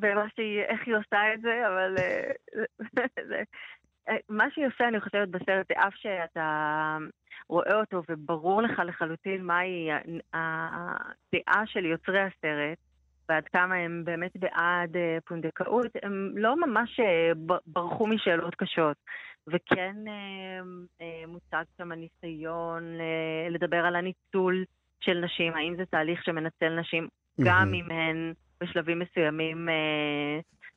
[0.01, 1.95] במה שהיא, איך היא עושה את זה, אבל
[4.29, 6.97] מה שהיא עושה, אני חושבת, בסרט, זה אף שאתה
[7.49, 9.89] רואה אותו וברור לך לחלוטין מהי
[10.33, 12.77] הדעה של יוצרי הסרט,
[13.29, 17.31] ועד כמה הם באמת בעד אה, פונדקאות, הם לא ממש אה,
[17.65, 18.97] ברחו משאלות קשות.
[19.47, 22.83] וכן אה, מוצג שם הניסיון
[23.49, 24.65] לדבר על הניצול
[24.99, 27.07] של נשים, האם זה תהליך שמנצל נשים,
[27.41, 29.69] גם אם הן בשלבים מסוימים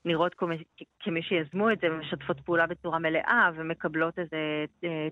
[0.05, 0.35] נראות
[1.01, 4.37] כמי שיזמו את זה ומשתפות פעולה בצורה מלאה ומקבלות איזו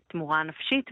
[0.07, 0.91] תמורה נפשית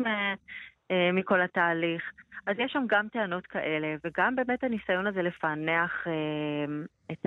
[1.13, 2.03] מכל התהליך.
[2.47, 6.13] אז יש שם גם טענות כאלה, וגם באמת הניסיון הזה לפענח אה,
[7.13, 7.27] את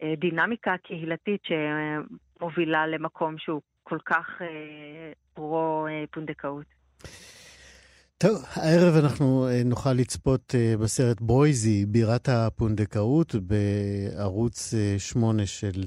[0.00, 6.66] הדינמיקה הקהילתית שמובילה למקום שהוא כל כך אה, פרו-פונדקאות.
[8.20, 15.84] טוב, הערב אנחנו אה, נוכל לצפות אה, בסרט בויזי, בירת הפונדקאות, בערוץ 8 אה, של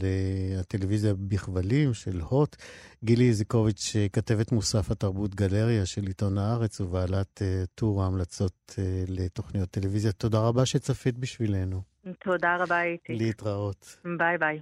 [0.59, 2.55] הטלוויזיה בכבלים, של הוט.
[3.03, 7.41] גילי איזיקוביץ', כתבת מוסף התרבות גלריה של עיתון הארץ ובעלת
[7.75, 8.75] טור ההמלצות
[9.07, 10.11] לתוכניות טלוויזיה.
[10.11, 11.81] תודה רבה שצפית בשבילנו.
[12.23, 13.13] תודה רבה, איתי.
[13.13, 13.97] להתראות.
[14.17, 14.59] ביי ביי.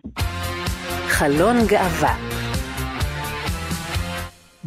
[1.08, 2.18] חלון גאווה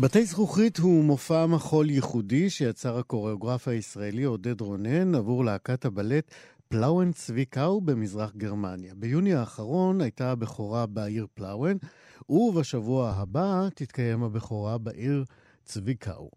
[0.02, 6.34] בתי זכוכית הוא מופע מחול ייחודי שיצר הקוריאוגרף הישראלי עודד רונן עבור להקת הבלט
[6.68, 8.94] פלאואן צביקאו במזרח גרמניה.
[8.94, 11.76] ביוני האחרון הייתה הבכורה בעיר פלאואן,
[12.28, 15.24] ובשבוע הבא תתקיים הבכורה בעיר
[15.64, 16.30] צביקאו.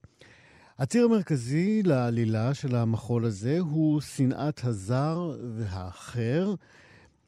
[0.77, 6.55] הציר המרכזי לעלילה של המחול הזה הוא שנאת הזר והאחר,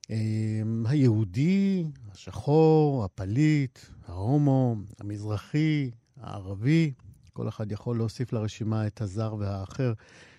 [0.09, 6.91] אמ, היהודי, השחור, הפליט, ההומו, המזרחי, הערבי,
[7.33, 9.93] כל אחד יכול להוסיף לרשימה את הזר והאחר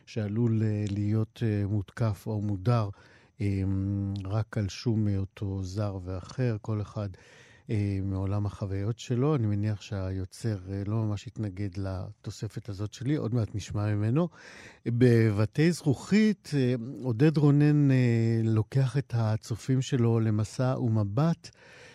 [0.06, 2.88] שעלול אה, להיות אה, מותקף או מודר
[3.40, 7.08] אמ, רק על שום היותו זר ואחר, כל אחד
[7.70, 9.34] אה, מעולם החוויות שלו.
[9.34, 14.28] אני מניח שהיוצר לא ממש התנגד לתוספת הזאת שלי, עוד מעט נשמע ממנו.
[14.86, 16.50] בבתי זכוכית,
[17.02, 17.88] עודד רונן
[18.44, 21.50] לוקח את הצופים שלו למסע ומבט.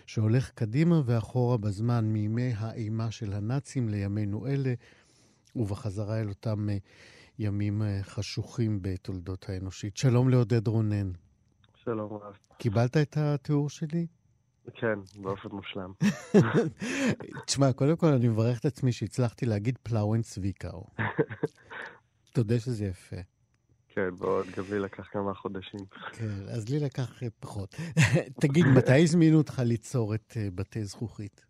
[0.05, 4.73] שהולך קדימה ואחורה בזמן מימי האימה של הנאצים לימינו אלה,
[5.55, 6.77] ובחזרה אל אותם אה,
[7.39, 9.97] ימים חשוכים בתולדות האנושית.
[9.97, 11.11] שלום לעודד רונן.
[11.75, 12.37] שלום רב.
[12.57, 14.07] קיבלת את התיאור שלי?
[14.73, 15.91] כן, באופן מושלם.
[17.47, 20.87] תשמע, קודם כל אני מברך את עצמי שהצלחתי להגיד פלאואן צביקאו.
[22.33, 23.15] תודה שזה יפה.
[23.95, 25.79] כן, ועוד גם לי לקח כמה חודשים.
[26.11, 27.75] כן, אז לי לקח אה, פחות.
[28.41, 31.45] תגיד, מתי הזמינו אותך ליצור את אה, בתי זכוכית?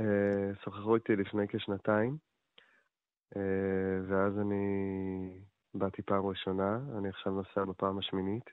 [0.00, 2.16] אה, שוחחו איתי לפני כשנתיים,
[4.08, 4.64] ואז אני
[5.74, 8.50] באתי פעם ראשונה, אני עכשיו נוסע בפעם השמינית,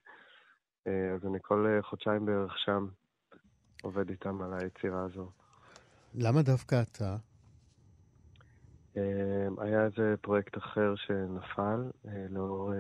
[0.86, 2.88] אז אני כל חודשיים בערך שם
[3.84, 5.32] עובד איתם על היצירה הזו.
[6.14, 7.16] למה דווקא אתה?
[8.96, 12.74] אמ, היה איזה פרויקט אחר שנפל אה, לאור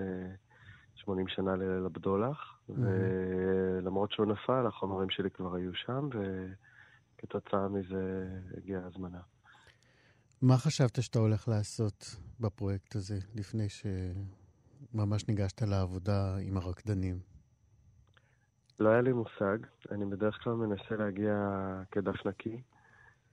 [0.95, 6.10] 80 אה, שנה לליל הבדולח, ולמרות שהוא נפל, החומרים שלי כבר היו שם,
[7.17, 9.19] וכתוצאה מזה הגיעה הזמנה.
[10.41, 17.19] מה חשבת שאתה הולך לעשות בפרויקט הזה, לפני שממש ניגשת לעבודה עם הרקדנים?
[18.80, 19.58] לא היה לי מושג.
[19.91, 21.34] אני בדרך כלל מנסה להגיע
[21.91, 22.62] כדף נקי.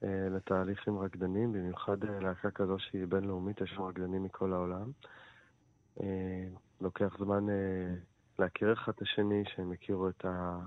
[0.05, 4.91] אה, לתהליך עם רקדנים, במיוחד אה, להקה כזו שהיא בינלאומית, יש שם רקדנים מכל העולם.
[6.01, 6.49] אה,
[6.81, 7.47] לוקח זמן
[8.39, 10.59] להכיר אחד את השני, שהם יכירו את, ה...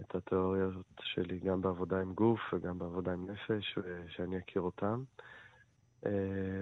[0.00, 5.02] את התיאוריות שלי גם בעבודה עם גוף וגם בעבודה עם נפש, ושאני אכיר אותם.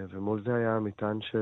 [0.09, 1.35] ומול זה היה המטען ש...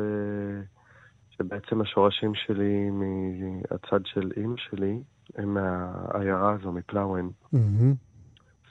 [1.29, 4.99] שבעצם השורשים שלי מהצד של אימא שלי,
[5.35, 7.31] הם מהעיירה הזו, מפלאוון.
[7.53, 7.93] Mm-hmm.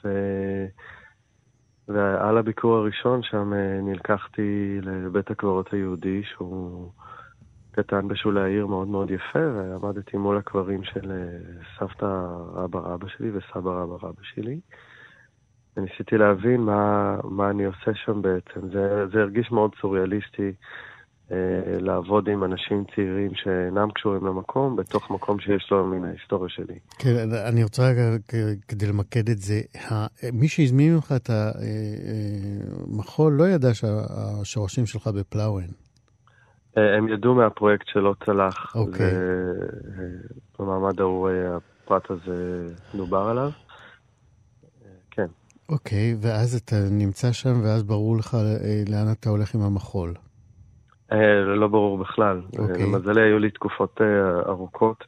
[0.05, 0.09] ו...
[1.88, 6.90] ועל הביקור הראשון שם אה, נלקחתי לבית הקברות היהודי, שהוא
[7.70, 11.38] קטן בשולי העיר מאוד מאוד יפה, ועמדתי מול הקברים של אה,
[11.79, 12.07] סבתא
[12.55, 14.61] רבא רבא שלי וסבא רבא רבא שלי.
[15.77, 18.68] וניסיתי להבין מה, מה אני עושה שם בעצם.
[18.72, 20.53] זה, זה הרגיש מאוד סוריאליסטי.
[21.33, 21.37] אה,
[21.81, 26.79] לעבוד עם אנשים צעירים שאינם קשורים למקום, בתוך מקום שיש לו מן ההיסטוריה שלי.
[26.99, 28.03] כן, אני רוצה רגע,
[28.69, 29.61] כדי למקד את זה,
[30.33, 31.31] מי שהזמין ממך את
[32.88, 35.69] המחול לא ידע שהשורשים שלך בפלאוון.
[36.79, 39.12] אה, הם ידעו מהפרויקט שלא צלח, אוקיי.
[40.59, 43.51] ובמעמד ההוא הפרט הזה דובר עליו.
[45.11, 45.27] כן.
[45.69, 48.37] אוקיי, ואז אתה נמצא שם, ואז ברור לך
[48.88, 50.14] לאן אתה הולך עם המחול.
[51.12, 52.42] אה, לא ברור בכלל.
[52.42, 52.61] Okay.
[52.61, 52.83] אוקיי.
[52.83, 55.05] למזלי היו לי תקופות אה, ארוכות,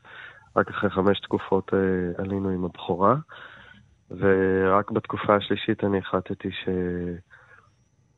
[0.57, 3.17] רק אחרי חמש תקופות אה, עלינו עם הבכורה,
[4.11, 6.69] ורק בתקופה השלישית אני החלטתי ש...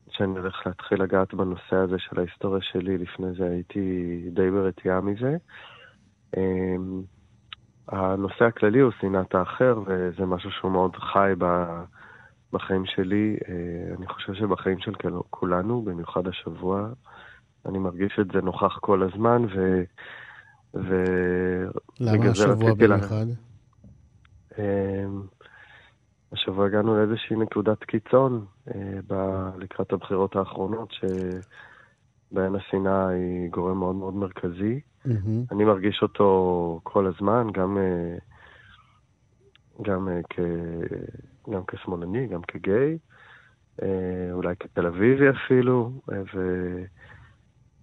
[0.09, 5.37] שאני הולך להתחיל לגעת בנושא הזה של ההיסטוריה שלי, לפני זה הייתי די ברתיעה מזה.
[7.87, 11.33] הנושא הכללי הוא שנאת האחר, וזה משהו שהוא מאוד חי
[12.53, 13.37] בחיים שלי.
[13.97, 14.93] אני חושב שבחיים של
[15.29, 16.89] כולנו, במיוחד השבוע,
[17.65, 19.83] אני מרגיש את זה נוכח כל הזמן, ו...
[20.73, 21.03] ו...
[21.99, 23.25] למה השבוע במיוחד?
[24.57, 24.63] לה...
[26.33, 29.13] השבוע הגענו לאיזושהי נקודת קיצון אה, ב...
[29.57, 34.79] לקראת הבחירות האחרונות, שבהן השנאה היא גורם מאוד מאוד מרכזי.
[35.05, 35.51] Mm-hmm.
[35.51, 38.17] אני מרגיש אותו כל הזמן, גם, אה,
[39.81, 40.39] גם, אה, כ...
[41.49, 42.97] גם כשמאלני, גם כגיי,
[44.31, 46.39] אולי כתל אביבי אפילו, ו...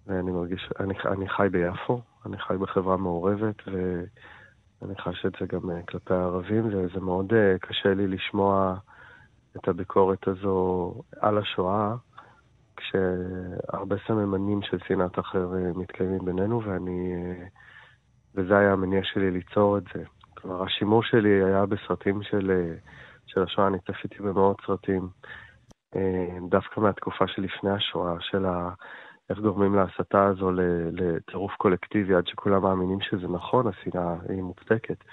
[0.07, 5.71] ואני מרגיש, אני, אני חי ביפו, אני חי בחברה מעורבת, ואני חש את זה גם
[5.71, 8.75] אה, כלפי הערבים, וזה מאוד אה, קשה לי לשמוע
[9.57, 11.95] את הביקורת הזו על השואה,
[12.77, 17.15] כשהרבה סממנים של שנאת אחר אה, מתקיימים בינינו, ואני...
[18.35, 20.05] וזה היה המניע שלי ליצור את זה.
[20.35, 22.73] כלומר, השימוש שלי היה בסרטים של,
[23.27, 25.09] של השואה, אני צפיתי במאות סרטים,
[26.49, 28.71] דווקא מהתקופה שלפני השואה, של ה...
[29.31, 30.51] איך גורמים להסתה הזו
[30.93, 35.05] לטירוף קולקטיבי עד שכולם מאמינים שזה נכון, השנאה היא מוצדקת.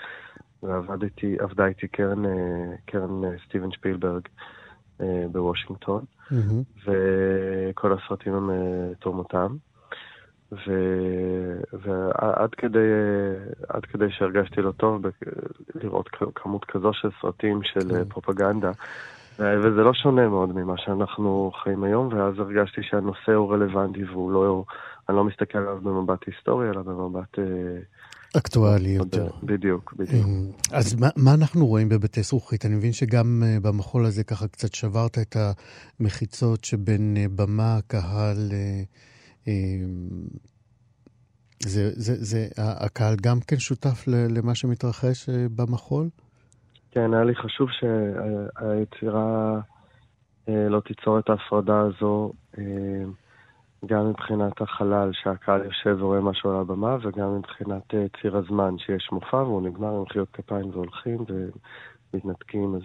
[0.64, 4.22] ועבדתי, עבדה איתי קרן, אה, קרן אה, סטיבן שפילברג
[5.02, 6.86] אה, בוושינגטון, mm-hmm.
[6.86, 8.50] וכל הסרטים הם
[9.00, 9.56] תורמותם.
[10.52, 10.72] ו...
[11.74, 12.90] ועד כדי,
[13.70, 15.02] עד כדי שהרגשתי לא טוב
[15.76, 18.10] לראות כמות כזו של סרטים של כן.
[18.10, 18.72] פרופגנדה,
[19.40, 24.64] וזה לא שונה מאוד ממה שאנחנו חיים היום, ואז הרגשתי שהנושא הוא רלוונטי והוא לא,
[25.10, 27.40] אני לא מסתכל עליו במבט היסטורי, אלא במבט...
[27.40, 27.44] אה,
[28.38, 29.28] אקטואלי יותר.
[29.44, 30.26] בדיוק, בדיוק.
[30.26, 32.66] אה, אז מה, מה אנחנו רואים בבתי זכוכית?
[32.66, 35.36] אני מבין שגם אה, במחול הזה ככה קצת שברת את
[36.00, 38.52] המחיצות שבין במה, קהל...
[41.64, 46.10] זה, זה, זה, הקהל גם כן שותף למה שמתרחש במחול?
[46.98, 49.60] כן, היה לי חשוב שהיצירה
[50.50, 52.32] אה, לא תיצור את ההפרדה הזו.
[52.58, 52.64] אה,
[53.86, 59.10] גם מבחינת החלל שהקהל יושב ורואה משהו על הבמה, וגם מבחינת uh, ציר הזמן שיש
[59.12, 61.26] מופע והוא נגמר עם מחיאות כפיים והולכים
[62.14, 62.76] ומתנתקים.
[62.76, 62.82] אז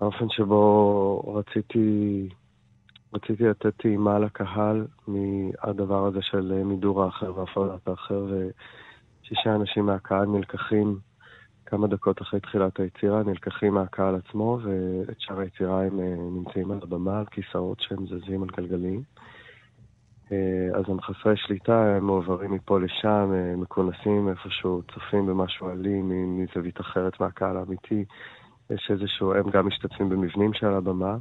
[0.00, 2.28] האופן שבו רציתי,
[3.14, 11.07] רציתי לתת טעימה לקהל מהדבר הזה של מידור האחר והפרדת האחר, ושישה אנשים מהקהל נלקחים
[11.70, 16.78] כמה דקות אחרי תחילת היצירה, נלקחים מהקהל עצמו, ואת שאר היצירה הם אה, נמצאים על
[16.82, 19.02] הבמה, על כיסאות שהם זזים על גלגלים.
[20.32, 26.10] אה, אז הם חסרי שליטה, הם מועברים מפה לשם, אה, מכונסים איפשהו, צופים במשהו אלים
[26.38, 28.04] מזווית אחרת מהקהל האמיתי.
[28.70, 31.16] יש איזשהו, הם גם משתתפים במבנים שעל הבמה.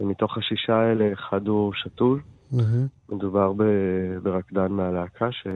[0.00, 2.20] ומתוך השישה האלה, אחד הוא שתול.
[2.52, 3.14] Mm-hmm.
[3.14, 3.52] מדובר
[4.22, 5.46] ברקדן מהלהקה ש...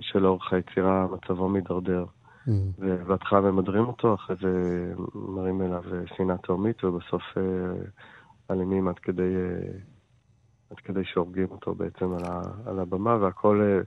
[0.00, 2.04] שלאורך היצירה מצבו מידרדר.
[2.48, 2.50] Mm.
[2.78, 5.82] ובהתחלה ממדרים אותו, אחרי זה מראים אליו
[6.16, 7.42] שנאה תהומית, ובסוף אה,
[8.50, 9.78] אלימים עד כדי, אה,
[10.70, 13.80] עד כדי שהורגים אותו בעצם על, ה, על הבמה, והכל, אה,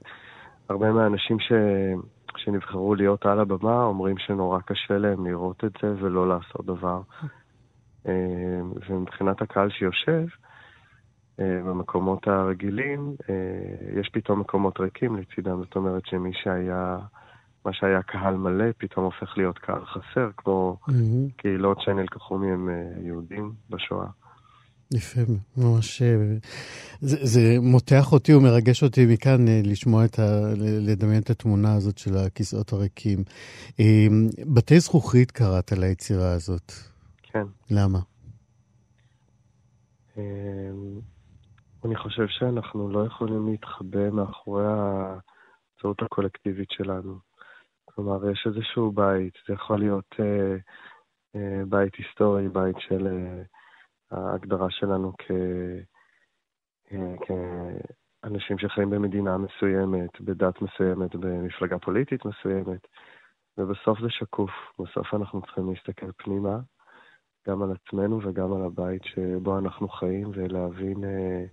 [0.68, 1.52] הרבה מהאנשים ש,
[2.36, 7.00] שנבחרו להיות על הבמה אומרים שנורא קשה להם לראות את זה ולא לעשות דבר.
[8.88, 10.26] ומבחינת הקהל שיושב,
[11.38, 13.14] במקומות הרגילים,
[14.00, 16.98] יש פתאום מקומות ריקים לצידם, זאת אומרת שמי שהיה...
[17.64, 20.92] מה שהיה קהל מלא פתאום הופך להיות קהל חסר, כמו mm-hmm.
[21.36, 24.06] קהילות שנלקחו מהם אה, יהודים בשואה.
[24.94, 25.20] יפה,
[25.56, 26.02] ממש...
[26.02, 26.36] אה,
[27.00, 30.52] זה, זה מותח אותי ומרגש אותי מכאן אה, לשמוע את ה...
[30.60, 33.18] לדמיין את התמונה הזאת של הכיסאות הריקים.
[34.54, 36.72] בתי זכוכית קראת ליצירה הזאת.
[37.22, 37.44] כן.
[37.70, 37.98] למה?
[41.84, 47.27] אני חושב שאנחנו לא יכולים להתחבא מאחורי הצעות הקולקטיבית שלנו.
[47.98, 50.56] כלומר, יש איזשהו בית, זה יכול להיות אה,
[51.36, 53.42] אה, בית היסטורי, בית של אה,
[54.10, 55.30] ההגדרה שלנו כ,
[56.92, 62.86] אה, כאנשים שחיים במדינה מסוימת, בדת מסוימת, במפלגה פוליטית מסוימת,
[63.58, 64.50] ובסוף זה שקוף.
[64.78, 66.58] בסוף אנחנו צריכים להסתכל פנימה,
[67.48, 71.44] גם על עצמנו וגם על הבית שבו אנחנו חיים, ולהבין אה,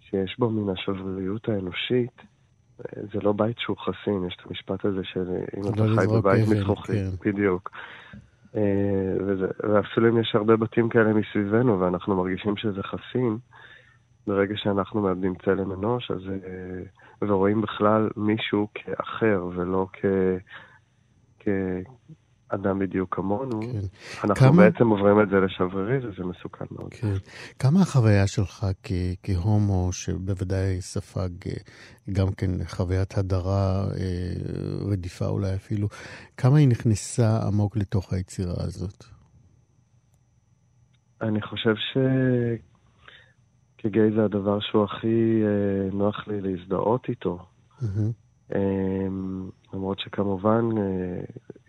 [0.00, 2.33] שיש בו מן השבריריות האנושית,
[2.78, 5.24] זה לא בית שהוא חסין, יש את המשפט הזה של
[5.56, 7.30] אם אתה לא חי בבית מזכוכית, כן.
[7.30, 7.70] בדיוק.
[8.56, 13.38] אה, וזה, ואפילו אם יש הרבה בתים כאלה מסביבנו ואנחנו מרגישים שזה חסין,
[14.26, 16.82] ברגע שאנחנו מאבדים צלם אנוש, אז, אה,
[17.22, 20.04] ורואים בכלל מישהו כאחר ולא כ,
[21.38, 21.48] כ,
[22.48, 23.78] אדם בדיוק כמונו, כן.
[24.24, 24.62] אנחנו כמה...
[24.62, 26.94] בעצם עוברים את זה לשברירי וזה מסוכן מאוד.
[26.94, 27.12] כן.
[27.58, 28.92] כמה החוויה שלך כ-
[29.22, 31.52] כהומו, שבוודאי ספג אה,
[32.12, 34.32] גם כן חוויית הדרה, אה,
[34.90, 35.88] רדיפה אולי אפילו,
[36.36, 39.04] כמה היא נכנסה עמוק לתוך היצירה הזאת?
[41.22, 41.74] אני חושב
[43.80, 47.38] שכגיי זה הדבר שהוא הכי אה, נוח לי להזדהות איתו.
[47.82, 48.12] Mm-hmm.
[49.74, 50.64] למרות שכמובן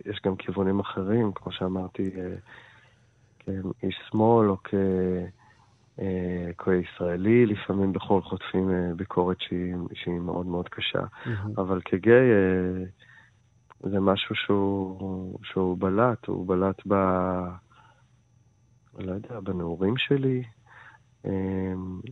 [0.06, 2.36] יש גם כיוונים אחרים, כמו שאמרתי, אה,
[3.39, 4.74] כאיש שמאל או כ...
[5.99, 10.99] אה, כישראלי, לפעמים בכל חוטפים אה, ביקורת שהיא, שהיא מאוד מאוד קשה.
[10.99, 11.62] Mm-hmm.
[11.62, 12.30] אבל כגיי
[13.80, 16.93] זה משהו שהוא, שהוא בלט, הוא בלט ב...
[18.99, 20.43] לא יודע, בנעורים שלי.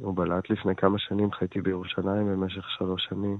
[0.01, 3.37] הוא בלט לפני כמה שנים, חייתי בירושלים במשך שלוש שנים,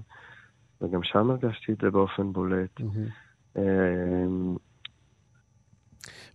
[0.81, 2.79] וגם שם הרגשתי את זה באופן בולט.
[2.79, 3.32] Mm-hmm.
[3.57, 4.55] אמ,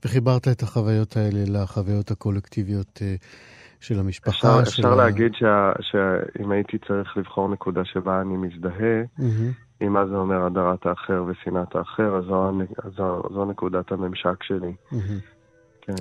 [0.05, 3.15] וחיברת את החוויות האלה לחוויות הקולקטיביות אה,
[3.81, 4.61] של המשפחה.
[4.61, 4.97] אפשר, של אפשר ה...
[4.97, 9.81] להגיד שה, שאם הייתי צריך לבחור נקודה שבה אני מזדהה, mm-hmm.
[9.81, 12.53] עם מה זה אומר הדרת האחר ושנאת האחר, אז זו,
[12.97, 14.73] זו, זו נקודת הממשק שלי.
[14.93, 15.21] Mm-hmm.
[15.81, 15.95] כן.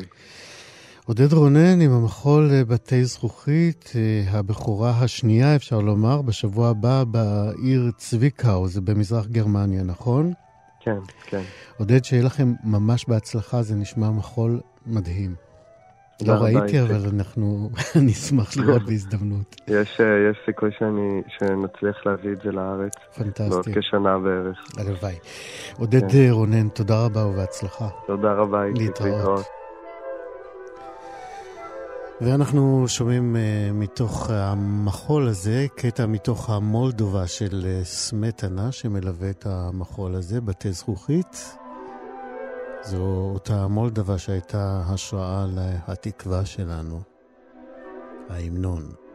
[1.05, 7.91] עודד רונן עם המחול אה, בתי זכוכית, אה, הבכורה השנייה, אפשר לומר, בשבוע הבא בעיר
[7.97, 10.33] צביקאו, זה במזרח גרמניה, נכון?
[10.79, 11.41] כן, כן.
[11.77, 15.35] עודד, שיהיה לכם ממש בהצלחה, זה נשמע מחול מדהים.
[16.25, 17.69] לא ראיתי, אבל אנחנו,
[17.99, 19.55] אני אשמח לראות בהזדמנות.
[19.67, 22.91] יש, אה, יש סיכוי שאני, שנצליח להביא את זה לארץ.
[23.15, 23.49] פנטסטי.
[23.49, 24.57] בעוד כשנה בערך.
[24.77, 25.15] הלוואי.
[25.77, 26.29] עודד כן.
[26.31, 27.87] רונן, תודה רבה ובהצלחה.
[28.07, 29.45] תודה רבה, להתראות.
[32.21, 40.15] ואנחנו שומעים uh, מתוך המחול הזה, קטע מתוך המולדובה של uh, סמטנה, שמלווה את המחול
[40.15, 41.57] הזה, בתי זכוכית.
[42.83, 45.45] זו אותה מולדובה שהייתה השראה
[45.87, 47.01] לתקווה שלנו,
[48.29, 49.06] ההמנון.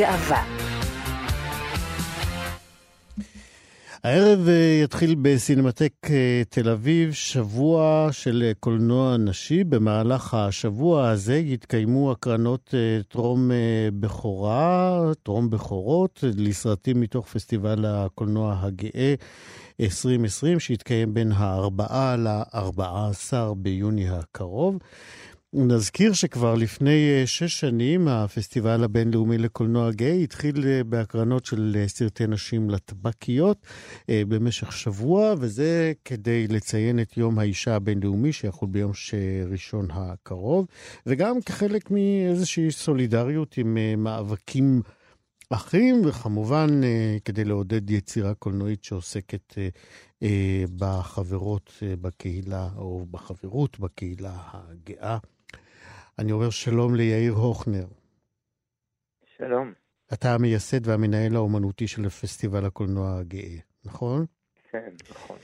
[0.00, 0.44] גאווה
[4.04, 9.64] הערב אה, יתחיל בסינמטק אה, תל אביב שבוע של אה, קולנוע נשי.
[9.64, 12.74] במהלך השבוע הזה יתקיימו הקרנות
[13.08, 13.50] טרום
[14.00, 19.14] בכורה, טרום בכורות, לסרטים מתוך פסטיבל הקולנוע הגאה
[19.80, 21.82] 2020, שיתקיים בין ה-4
[22.18, 24.78] ל-14 ביוני הקרוב.
[25.54, 31.88] נזכיר שכבר לפני אה, שש שנים הפסטיבל הבינלאומי לקולנוע גיי התחיל אה, בהקרנות של אה,
[31.88, 33.66] סרטי נשים לטבקיות
[34.08, 38.92] במשך שבוע, וזה כדי לציין את יום האישה הבינלאומי שיחול ביום
[39.50, 40.66] ראשון הקרוב,
[41.06, 44.82] וגם כחלק מאיזושהי סולידריות עם מאבקים
[45.50, 46.80] אחים, וכמובן
[47.24, 49.54] כדי לעודד יצירה קולנועית שעוסקת
[50.76, 55.18] בחברות בקהילה, או בחברות בקהילה הגאה.
[56.20, 57.86] אני אומר שלום ליאיר הוכנר.
[59.38, 59.72] שלום.
[60.12, 64.26] אתה המייסד והמנהל האומנותי של פסטיבל הקולנוע הגאה, נכון?
[64.70, 65.36] כן, נכון.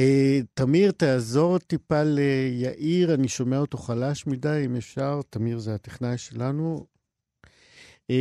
[0.00, 5.20] Uh, תמיר, תעזור טיפה ליאיר, אני שומע אותו חלש מדי, אם אפשר.
[5.30, 6.86] תמיר זה הטכנאי שלנו.
[8.12, 8.14] Uh,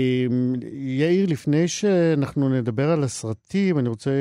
[0.74, 4.12] יאיר, לפני שאנחנו נדבר על הסרטים, אני רוצה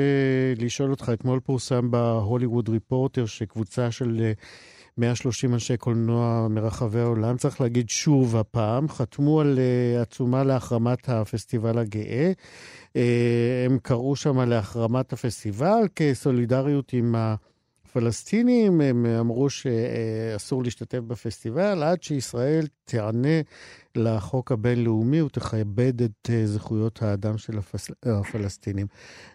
[0.57, 4.33] לשאול אותך, אתמול פורסם בהוליווד ריפורטר שקבוצה של...
[4.33, 11.09] Uh, 130 אנשי קולנוע מרחבי העולם, צריך להגיד שוב הפעם, חתמו על uh, עצומה להחרמת
[11.09, 12.31] הפסטיבל הגאה.
[12.87, 12.99] Uh,
[13.65, 22.67] הם קראו שם להחרמת הפסטיבל כסולידריות עם הפלסטינים, הם אמרו שאסור להשתתף בפסטיבל עד שישראל
[22.85, 23.41] תיענה
[23.95, 27.53] לחוק הבינלאומי ותכבד את uh, זכויות האדם של.
[28.05, 28.87] הפלסטינים.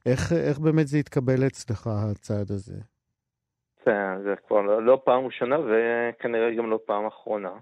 [0.07, 2.77] איך, איך באמת זה התקבל אצלך, הצעד הזה?
[4.25, 7.53] זה, כבר לא, לא פעם ראשונה וכנראה גם לא פעם אחרונה.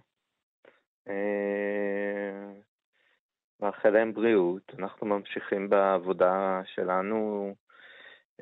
[1.09, 2.53] אה,
[3.61, 7.55] מאחל להם בריאות, אנחנו ממשיכים בעבודה שלנו,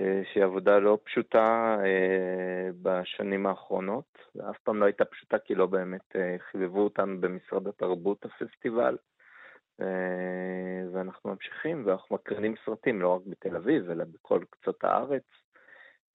[0.01, 5.67] אה, שהיא עבודה לא פשוטה אה, בשנים האחרונות, ואף פעם לא הייתה פשוטה כי לא
[5.67, 6.17] באמת
[6.51, 8.97] חיבבו אותנו במשרד התרבות הפסטיבל,
[10.93, 15.46] ואנחנו ממשיכים ואנחנו מקרינים סרטים לא רק בתל אביב, אלא בכל קצות הארץ.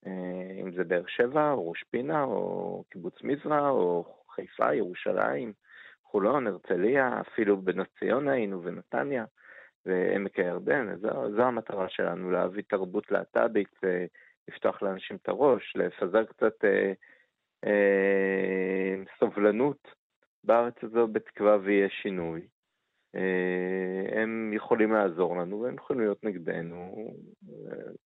[0.08, 5.54] אה, אם זה באר שבע, או ראש פינה, או קיבוץ מזרע, או חיפה, ירושלים,
[6.04, 9.26] חולון, הרצליה, אפילו בנס ציונה היינו ונתניה
[9.86, 10.96] ועמק הירדן.
[10.96, 13.80] זו, זו המטרה שלנו, להביא תרבות להט"בית,
[14.48, 16.94] לפתוח לאנשים את הראש, לפזר קצת אה,
[17.66, 19.88] אה, סובלנות
[20.44, 22.42] בארץ הזו בתקווה ויהיה שינוי.
[23.16, 27.14] אה, הם יכולים לעזור לנו והם יכולים להיות נגדנו.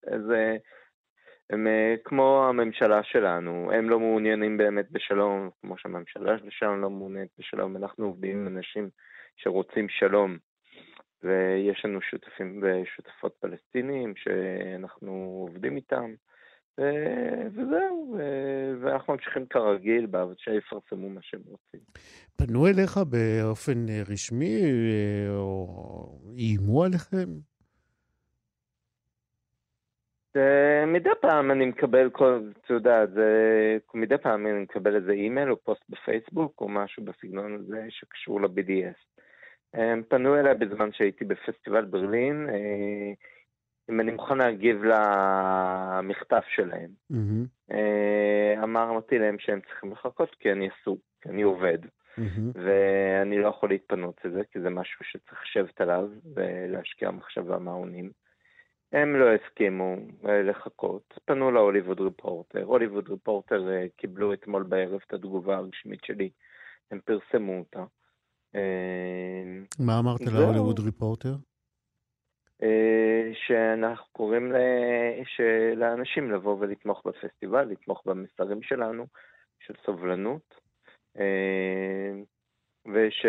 [0.07, 0.57] איזה...
[1.49, 7.29] הם אה, כמו הממשלה שלנו, הם לא מעוניינים באמת בשלום, כמו שהממשלה שלנו לא מעוניינת
[7.39, 8.89] בשלום, אנחנו עובדים עם אנשים
[9.37, 10.37] שרוצים שלום,
[11.23, 16.13] ויש לנו שותפים ושותפות פלסטינים שאנחנו עובדים איתם,
[16.79, 21.79] ו- וזהו, ו- ואנחנו ממשיכים כרגיל, שיפרסמו מה שהם רוצים.
[22.37, 27.29] פנו אליך באופן רשמי, אה, או איימו עליכם?
[30.87, 35.83] מדי פעם אני מקבל, אתה יודע, זה, מדי פעם אני מקבל איזה אימייל או פוסט
[35.89, 39.21] בפייסבוק או משהו בסגנון הזה שקשור ל-BDS.
[39.73, 43.13] הם פנו אליי בזמן שהייתי בפסטיבל ברלין, אה,
[43.89, 46.89] אם אני מוכן להגיב למכתב שלהם.
[47.11, 47.73] Mm-hmm.
[48.63, 51.77] אמרתי להם שהם צריכים לחכות כי אני עסוק, כי אני עובד.
[51.83, 52.59] Mm-hmm.
[52.65, 58.24] ואני לא יכול להתפנות לזה, כי זה משהו שצריך לשבת עליו ולהשקיע מחשבה מה עונים.
[58.95, 59.95] הם לא הסכימו
[60.27, 66.29] אה, לחכות, פנו להוליווד ריפורטר, הוליווד ריפורטר אה, קיבלו אתמול בערב את התגובה הרשמית שלי,
[66.91, 67.83] הם פרסמו אותה.
[68.55, 69.43] אה,
[69.79, 71.35] מה אמרת להוליווד ריפורטר?
[73.47, 74.51] שאנחנו קוראים
[75.75, 79.05] לאנשים לבוא ולתמוך בפסטיבל, לתמוך במסרים שלנו
[79.59, 80.55] של סובלנות,
[82.85, 83.25] וש...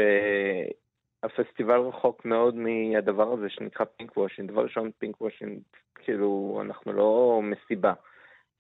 [1.27, 4.51] הפסטיבל רחוק מאוד מהדבר הזה שנקרא pink washing.
[4.51, 5.61] דבר ראשון, pink washing,
[5.95, 7.93] כאילו, אנחנו לא מסיבה.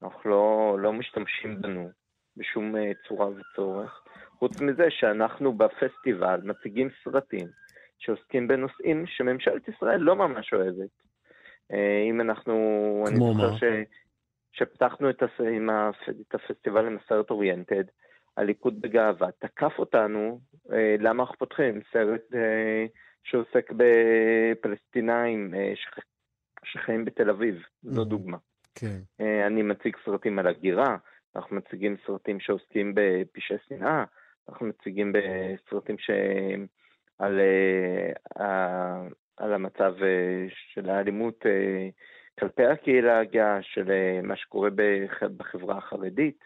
[0.02, 1.90] אנחנו לא, לא משתמשים בנו
[2.36, 4.02] בשום אה, צורה וצורך.
[4.38, 7.46] חוץ מזה שאנחנו בפסטיבל מציגים סרטים
[7.98, 10.90] שעוסקים בנושאים שממשלת ישראל לא ממש אוהבת.
[11.72, 11.76] Uh,
[12.10, 12.54] אם אנחנו...
[13.16, 13.58] כמו מה?
[13.58, 13.62] ש,
[14.52, 15.40] שפתחנו את, הס,
[15.70, 17.84] הפ, את הפסטיבל עם הסרט אוריינטד,
[18.36, 20.40] הליכוד בגאווה תקף אותנו,
[20.72, 22.86] אה, למה אנחנו פותחים סרט אה,
[23.24, 25.72] שעוסק בפלסטינאים אה,
[26.64, 28.04] שחיים בתל אביב, זו mm-hmm.
[28.04, 28.36] דוגמה.
[28.74, 29.24] כן.
[29.46, 30.96] אני מציג סרטים על הגירה,
[31.36, 34.04] אנחנו מציגים סרטים שעוסקים בפשעי שנאה,
[34.48, 36.10] אנחנו מציגים בסרטים ש...
[37.18, 37.40] על
[39.36, 39.94] על המצב
[40.74, 41.44] של האלימות
[42.40, 43.90] כלפי הקהילה הגאה, של
[44.22, 44.70] מה שקורה
[45.36, 46.44] בחברה החרדית,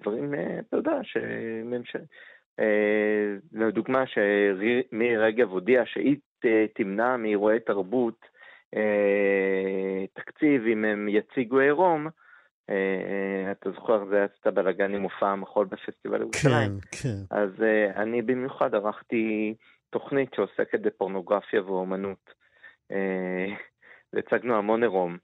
[0.00, 0.34] דברים,
[0.68, 1.98] אתה יודע, שממשל...
[3.52, 6.16] לדוגמה, שמירי רגב הודיעה שהיא
[6.74, 8.26] תמנע מאירועי תרבות
[10.14, 12.08] תקציב אם הם יציגו עירום,
[12.70, 16.80] אה, אתה זוכר, זה עשתה בלאגן עם מופע המחול בפסטיבל ירושלים.
[16.92, 17.36] כן, כן.
[17.36, 17.50] אז
[17.96, 19.54] אני במיוחד ערכתי
[19.90, 22.34] תוכנית שעוסקת בפורנוגרפיה ואומנות.
[24.12, 25.16] והצגנו המון עירום.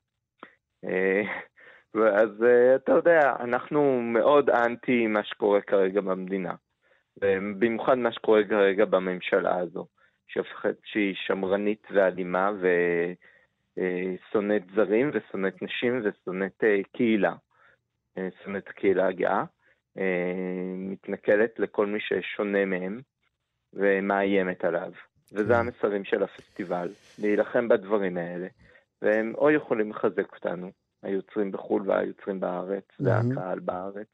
[2.04, 6.54] אז uh, אתה יודע, אנחנו מאוד אנטי מה שקורה כרגע במדינה.
[7.58, 9.86] במיוחד מה שקורה כרגע בממשלה הזו,
[10.28, 12.66] שהופכת שהיא שמרנית ואלימה ו...
[13.78, 14.14] אה,
[14.74, 17.34] זרים ושונאת נשים ושונאת אה, קהילה,
[18.18, 19.44] אה, שונאת הקהילה הגאה,
[20.76, 23.00] מתנכלת לכל מי ששונה מהם
[23.72, 24.92] ומאיימת עליו.
[25.32, 25.60] וזה כן.
[25.60, 26.88] המסרים של הפסטיבל,
[27.18, 28.46] להילחם בדברים האלה,
[29.02, 30.70] והם או יכולים לחזק אותנו,
[31.06, 34.06] היוצרים בחו"ל והיוצרים בארץ, והקהל בארץ,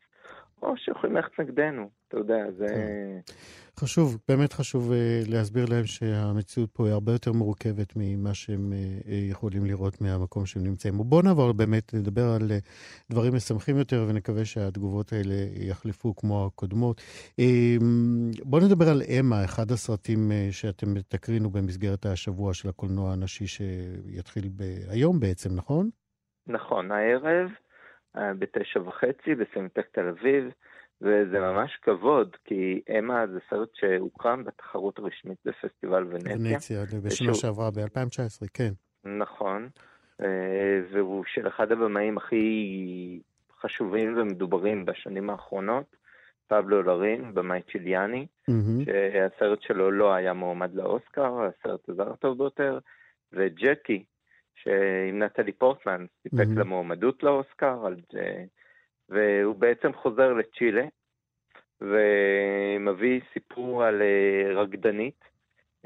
[0.62, 2.66] או שיכולים ללכת נגדנו, אתה יודע, זה...
[2.66, 3.32] כן.
[3.80, 9.08] חשוב, באמת חשוב uh, להסביר להם שהמציאות פה היא הרבה יותר מורכבת ממה שהם uh,
[9.10, 11.04] יכולים לראות מהמקום שהם נמצאים בו.
[11.04, 12.52] בואו נעבור באמת לדבר על
[13.10, 17.00] דברים משמחים יותר, ונקווה שהתגובות האלה יחלפו כמו הקודמות.
[17.40, 17.84] Uh,
[18.44, 24.84] בואו נדבר על אמה, אחד הסרטים שאתם תקרינו במסגרת השבוע של הקולנוע הנשי שיתחיל ב-
[24.88, 25.90] היום בעצם, נכון?
[26.46, 27.50] נכון, הערב.
[28.14, 30.44] בתשע וחצי בסמטק תל אביב,
[31.00, 36.36] וזה ממש כבוד, כי אמה זה סרט שהוקרם בתחרות הרשמית בפסטיבל ונציה.
[36.36, 38.72] ונציה, בשנה שעברה, ב-2019, כן.
[39.04, 39.68] נכון,
[40.20, 43.20] אה, והוא של אחד הבמאים הכי
[43.60, 45.96] חשובים ומדוברים בשנים האחרונות,
[46.48, 48.84] פבלו לרין, במאי צ'יליאני, mm-hmm.
[48.84, 52.78] שהסרט שלו לא היה מועמד לאוסקר, הסרט הזר הטוב ביותר,
[53.32, 54.04] וג'קי,
[54.64, 56.60] שעם נטלי פורטמן סיפק mm-hmm.
[56.60, 57.96] למועמדות לאוסקר, על,
[59.08, 60.84] והוא בעצם חוזר לצ'ילה,
[61.80, 65.24] ומביא סיפור על אה, רקדנית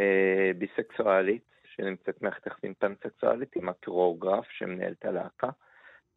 [0.00, 1.42] אה, ביסקסואלית,
[1.74, 5.48] שנמצאת מערכת יחסים פנסקסואלית עם הקרואוגרף שמנהל את הלהקה.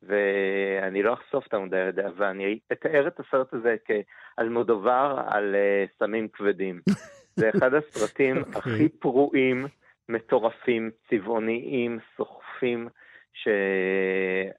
[0.03, 5.55] ואני לא אחשוף את המודע ידע, ואני אתאר את הסרט הזה כאלמודובר על
[5.99, 6.81] סמים כבדים.
[7.39, 8.55] זה אחד הסרטים okay.
[8.55, 8.73] אוקיי.
[8.73, 9.65] הכי פרועים,
[10.09, 12.39] מטורפים, צבעוניים, סוחרים.
[12.59, 12.89] שקופים
[13.33, 13.47] ש...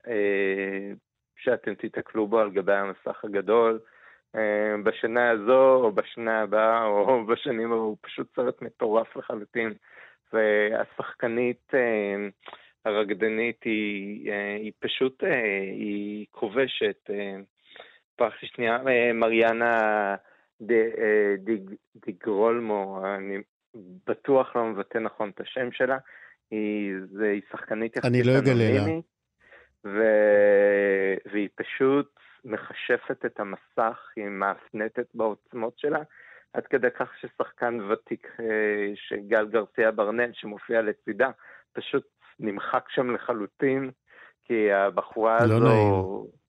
[0.09, 0.92] אה,
[1.36, 3.80] שאתם תיתקלו בו על גבי המסך הגדול
[4.36, 9.72] אה, בשנה הזו או בשנה הבאה או בשנים הוא פשוט סרט מטורף לחלוטין.
[10.32, 12.28] והשחקנית אה,
[12.84, 15.24] הרקדנית היא, היא פשוט,
[15.72, 17.11] היא כובשת.
[18.16, 18.78] פרח שנייה,
[19.14, 20.14] מריאנה
[22.07, 23.38] דיגרולמו, אני
[24.07, 25.99] בטוח לא מבטא נכון את השם שלה.
[26.51, 29.05] היא, זה, היא שחקנית יחסית לא אנונימית.
[29.85, 29.99] ו...
[31.33, 36.03] והיא פשוט מכשפת את המסך, היא מאפנטת בעוצמות שלה,
[36.53, 41.31] עד כדי כך ששחקן ותיק, אה, שגל גרסיה ברנל, שמופיע לצידה,
[41.73, 42.07] פשוט
[42.39, 43.91] נמחק שם לחלוטין,
[44.45, 45.64] כי הבחורה לא הזו...
[45.64, 46.41] נעים.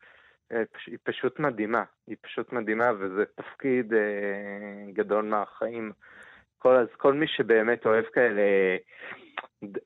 [0.51, 5.91] אה, היא פשוט מדהימה, היא פשוט מדהימה, וזה תפקיד אה, גדול מהחיים.
[6.62, 8.41] כל, אז כל מי שבאמת אוהב כאלה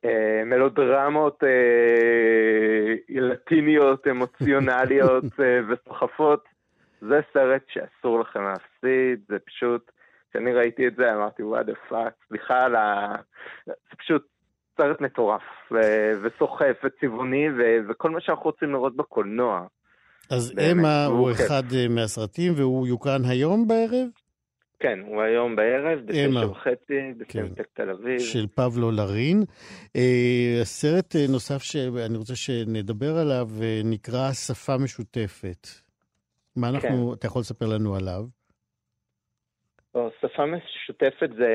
[0.04, 6.44] אה, מלודרמות אה, לטיניות, אמוציונליות אה, וסוחפות,
[7.00, 9.90] זה סרט שאסור לכם להפסיד, זה פשוט,
[10.30, 13.16] כשאני ראיתי את זה אמרתי what the fuck, סליחה על ה...
[13.66, 14.26] זה פשוט
[14.76, 15.42] סרט מטורף,
[16.22, 17.48] וסוחף וצבעוני,
[17.88, 19.66] וכל מה שאנחנו רוצים לראות בקולנוע.
[20.30, 24.08] אז אמה הוא אחד מהסרטים והוא יוקרן היום בערב?
[24.78, 27.84] כן, הוא היום בערב, בתשע וחצי, בסינמטק כן.
[27.84, 28.18] תל אביב.
[28.18, 29.42] של פבלו לרין.
[29.96, 35.66] אה, סרט אה, נוסף שאני רוצה שנדבר עליו אה, נקרא שפה משותפת.
[36.56, 37.18] מה אנחנו, כן.
[37.18, 38.22] אתה יכול לספר לנו עליו?
[40.20, 41.52] שפה משותפת זה,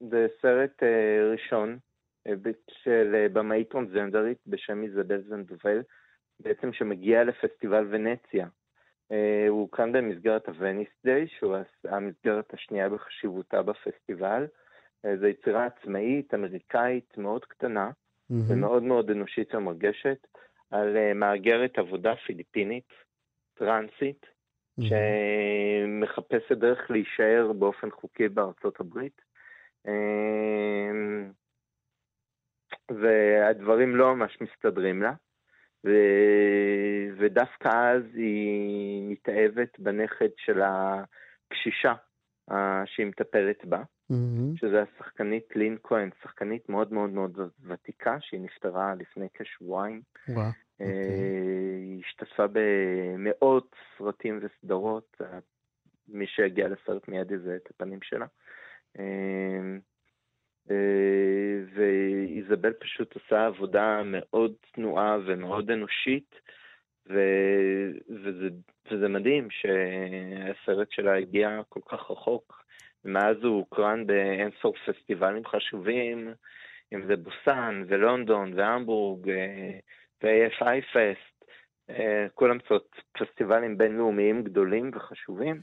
[0.00, 1.78] זה סרט אה, ראשון
[2.26, 2.32] אה,
[2.82, 5.82] של במאית טרנסג'נדרית בשם איזבל זנדובל,
[6.40, 8.46] בעצם שמגיע לפסטיבל ונציה.
[9.12, 14.46] אה, הוא הוקם במסגרת הווניס דיי, שהוא המסגרת השנייה בחשיבותה בפסטיבל.
[15.04, 18.34] אה, זו יצירה עצמאית, אמריקאית, מאוד קטנה, mm-hmm.
[18.48, 20.26] ומאוד מאוד אנושית ומרגשת,
[20.70, 22.88] על אה, מהגרת עבודה פיליפינית,
[23.54, 24.84] טרנסית, mm-hmm.
[24.84, 29.22] שמחפשת דרך להישאר באופן חוקי בארצות הברית.
[32.90, 35.12] והדברים לא ממש מסתדרים לה.
[35.84, 35.90] ו...
[37.18, 41.94] ודווקא אז היא מתאהבת בנכד של הקשישה
[42.84, 44.56] שהיא מטפלת בה, mm-hmm.
[44.56, 50.02] שזה השחקנית לין כהן, שחקנית מאוד מאוד מאוד ותיקה, שהיא נפטרה לפני כשבועיים.
[50.28, 50.32] Wow.
[50.32, 50.84] Okay.
[51.80, 55.16] היא השתתפה במאות סרטים וסדרות,
[56.08, 58.26] מי שיגיע לסרט מיד יזהה את הפנים שלה.
[61.74, 66.34] ואיזבל פשוט עושה עבודה מאוד צנועה ומאוד אנושית,
[67.08, 67.20] ו...
[68.08, 68.48] וזה,
[68.90, 72.64] וזה מדהים שהסרט שלה הגיע כל כך רחוק.
[73.04, 76.34] מאז הוא הוקרן באינסוף פסטיבלים חשובים,
[76.92, 79.30] אם זה בוסן ולונדון והמבורג
[80.22, 81.44] ו-AFI פסט,
[82.34, 82.58] כולם
[83.12, 85.60] פסטיבלים בינלאומיים גדולים וחשובים.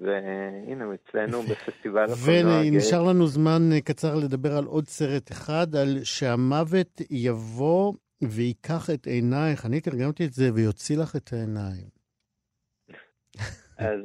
[0.00, 2.72] והנה הוא אצלנו בפסטיבל הקולנוע הגאה.
[2.72, 9.66] ונשאר לנו זמן קצר לדבר על עוד סרט אחד, על שהמוות יבוא ויקח את עינייך.
[9.66, 11.88] אני תרגמתי את זה ויוציא לך את העיניים.
[13.78, 14.00] אז,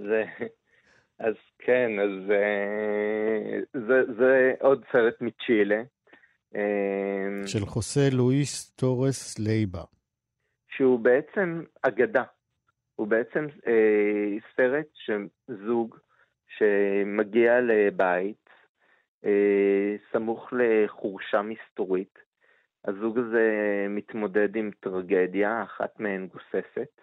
[1.19, 2.31] אז כן, אז
[3.87, 5.81] זה, זה עוד סרט מצ'ילה.
[7.45, 9.83] של חוסה לואיס טורס לייבה.
[10.75, 12.23] שהוא בעצם אגדה.
[12.95, 15.97] הוא בעצם אה, סרט שזוג
[16.57, 18.49] שמגיע לבית
[19.25, 22.19] אה, סמוך לחורשה מסתורית.
[22.85, 23.49] הזוג הזה
[23.89, 27.01] מתמודד עם טרגדיה, אחת מהן גוססת,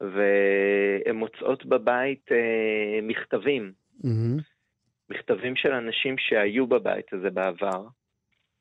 [0.00, 3.72] והן מוצאות בבית אה, מכתבים.
[4.04, 4.42] Mm-hmm.
[5.10, 7.86] מכתבים של אנשים שהיו בבית הזה בעבר,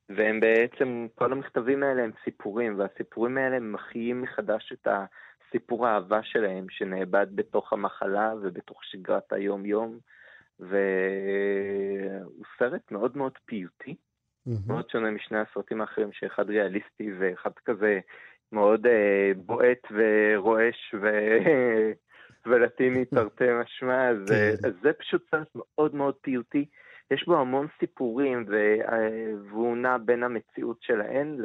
[0.10, 5.06] והם בעצם, כל המכתבים האלה הם סיפורים, והסיפורים האלה מחיים מחדש את ה...
[5.52, 10.00] סיפור האהבה שלהם שנאבד בתוך המחלה ובתוך שגרת היום-יום,
[10.60, 14.52] והוא סרט מאוד מאוד פיוטי, mm-hmm.
[14.68, 18.00] מאוד שונה משני הסרטים האחרים, שאחד ריאליסטי ואחד כזה
[18.52, 21.10] מאוד אה, בועט ורועש ו...
[22.46, 24.68] ולטיני תרתי משמע, אז, כן.
[24.68, 26.66] אז זה פשוט סרט מאוד מאוד פיוטי.
[27.12, 28.46] יש בו המון סיפורים,
[29.50, 31.38] והוא נע בין המציאות שלהן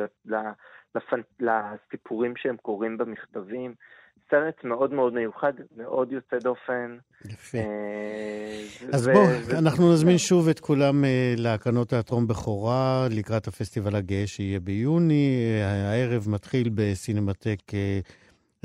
[1.41, 3.75] לסיפורים שהם קוראים במכתבים.
[4.31, 6.97] סרט מאוד מאוד מיוחד, מאוד יוצא דופן.
[7.25, 7.59] יפה.
[7.59, 14.27] אה, אז בואו, אנחנו נזמין שוב את כולם אה, להקרנות תיאטרון בכורה לקראת הפסטיבל הגאה
[14.27, 15.61] שיהיה ביוני.
[15.65, 17.59] הערב מתחיל בסינמטק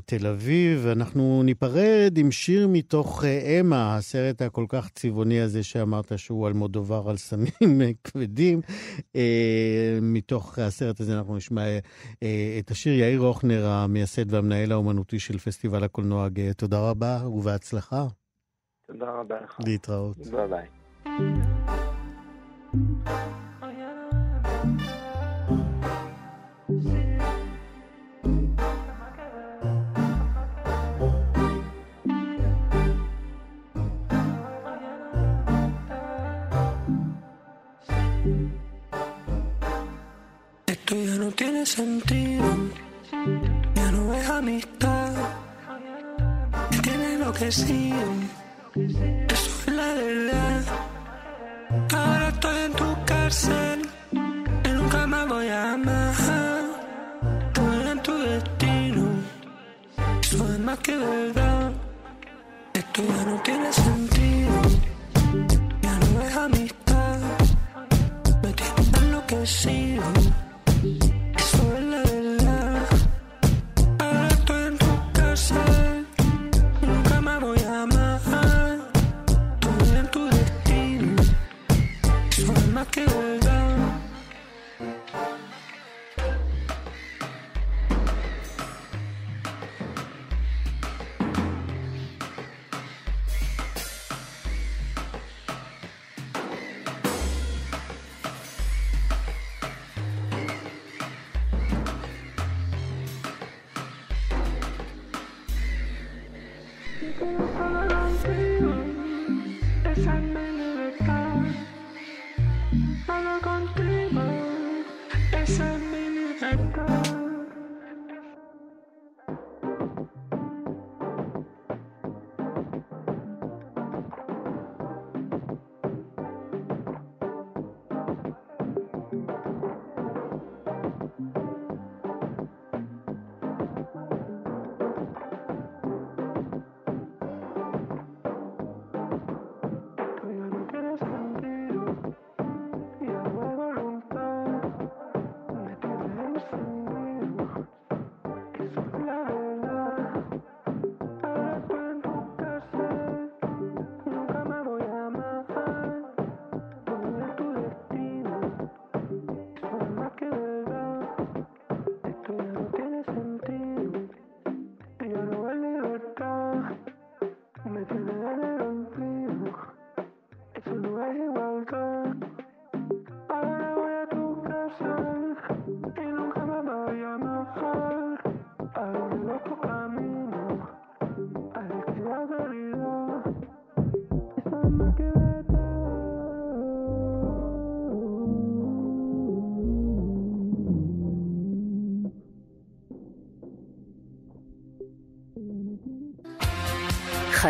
[0.05, 6.11] תל אביב, ואנחנו ניפרד עם שיר מתוך אה, אמה, הסרט הכל כך צבעוני הזה שאמרת
[6.17, 8.61] שהוא על מודובר על סמים אה, כבדים.
[9.15, 11.63] אה, מתוך הסרט הזה אנחנו נשמע
[12.59, 16.53] את השיר יאיר הוכנר, המייסד והמנהל האומנותי של פסטיבל הקולנוע הגאה.
[16.53, 18.07] תודה רבה ובהצלחה.
[18.87, 19.59] תודה רבה לך.
[19.65, 20.17] להתראות.
[20.17, 20.67] ביי ביי.
[40.91, 42.43] Tiene sentido,
[43.75, 45.13] ya no es amistad,
[46.69, 47.97] me tiene enloquecido,
[49.29, 50.63] eso es la verdad.
[51.93, 53.81] Ahora estoy en tu cárcel,
[54.11, 56.13] y nunca más voy a amar.
[57.47, 59.03] Estoy en tu destino,
[60.21, 61.71] eso es más que verdad.
[62.73, 64.61] Esto ya no tiene sentido,
[65.81, 67.17] ya no es amistad,
[68.43, 70.03] me tiene enloquecido.
[70.81, 71.20] Bye.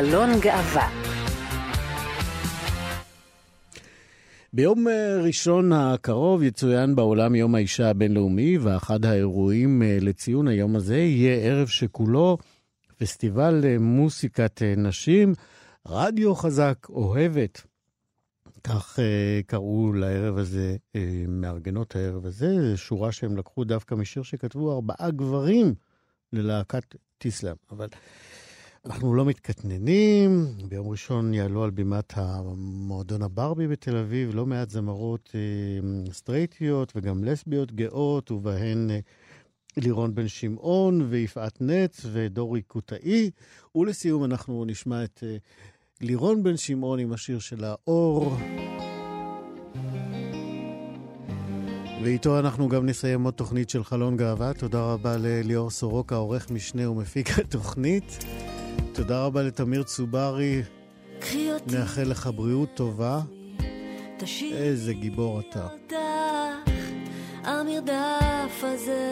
[0.02, 0.90] חלון גאווה
[4.54, 10.98] ביום אה, ראשון הקרוב יצוין בעולם יום האישה הבינלאומי, ואחד האירועים אה, לציון היום הזה
[10.98, 12.38] יהיה ערב שכולו
[12.98, 15.34] פסטיבל אה, מוסיקת נשים,
[15.88, 17.62] רדיו חזק, אוהבת.
[18.64, 19.00] כך
[19.48, 20.76] קראו לערב הזה,
[21.28, 25.74] מארגנות הערב הזה, שורה שהם לקחו דווקא משיר שכתבו ארבעה גברים
[26.34, 27.56] ללהקת טיסלאם.
[27.72, 27.88] אבל
[28.86, 35.36] אנחנו לא מתקטננים, ביום ראשון יעלו על בימת המועדון הברבי בתל אביב לא מעט זמרות
[35.36, 39.00] אה, סטרייטיות וגם לסביות גאות, ובהן אה,
[39.78, 43.32] לירון בן שמעון ויפעת נץ ודורי קוטאי.
[43.76, 45.38] ולסיום אנחנו נשמע את אה,
[46.02, 48.38] לירון בן שמעון עם השיר שלה אור.
[52.04, 54.54] ואיתו אנחנו גם נסיים עוד תוכנית של חלון גאווה.
[54.54, 58.18] תודה רבה לליאור סורוקה, עורך משנה ומפיק התוכנית.
[58.94, 60.62] תודה רבה לתמיר צוברי.
[61.68, 63.22] נאחל לך בריאות טובה.
[64.54, 65.68] איזה גיבור אתה.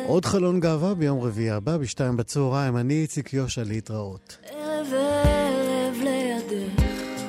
[0.07, 2.77] עוד חלון גאווה ביום רביעי הבא, בשתיים בצהריים.
[2.77, 4.37] אני איציק יושע להתראות.
[4.49, 6.83] ערב ערב לידך,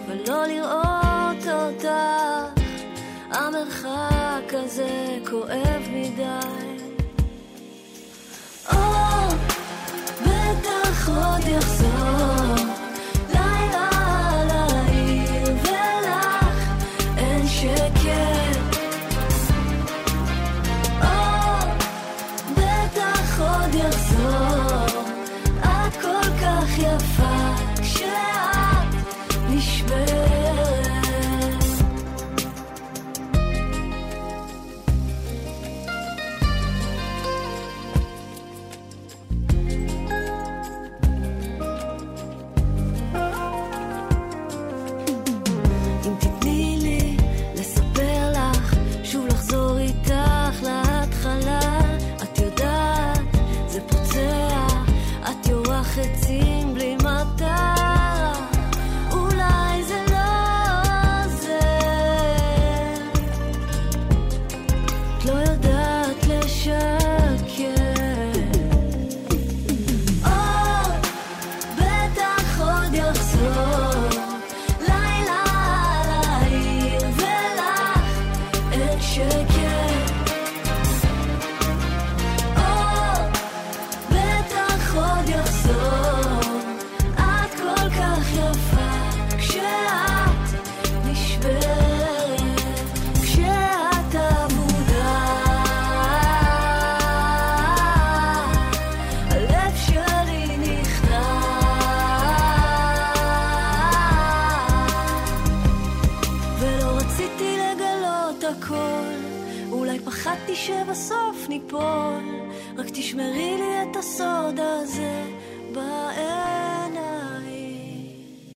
[0.08, 2.62] ולא לראות אותך,
[3.30, 6.70] המרחק הזה כואב מדי.
[10.26, 11.99] בטח עוד יחזור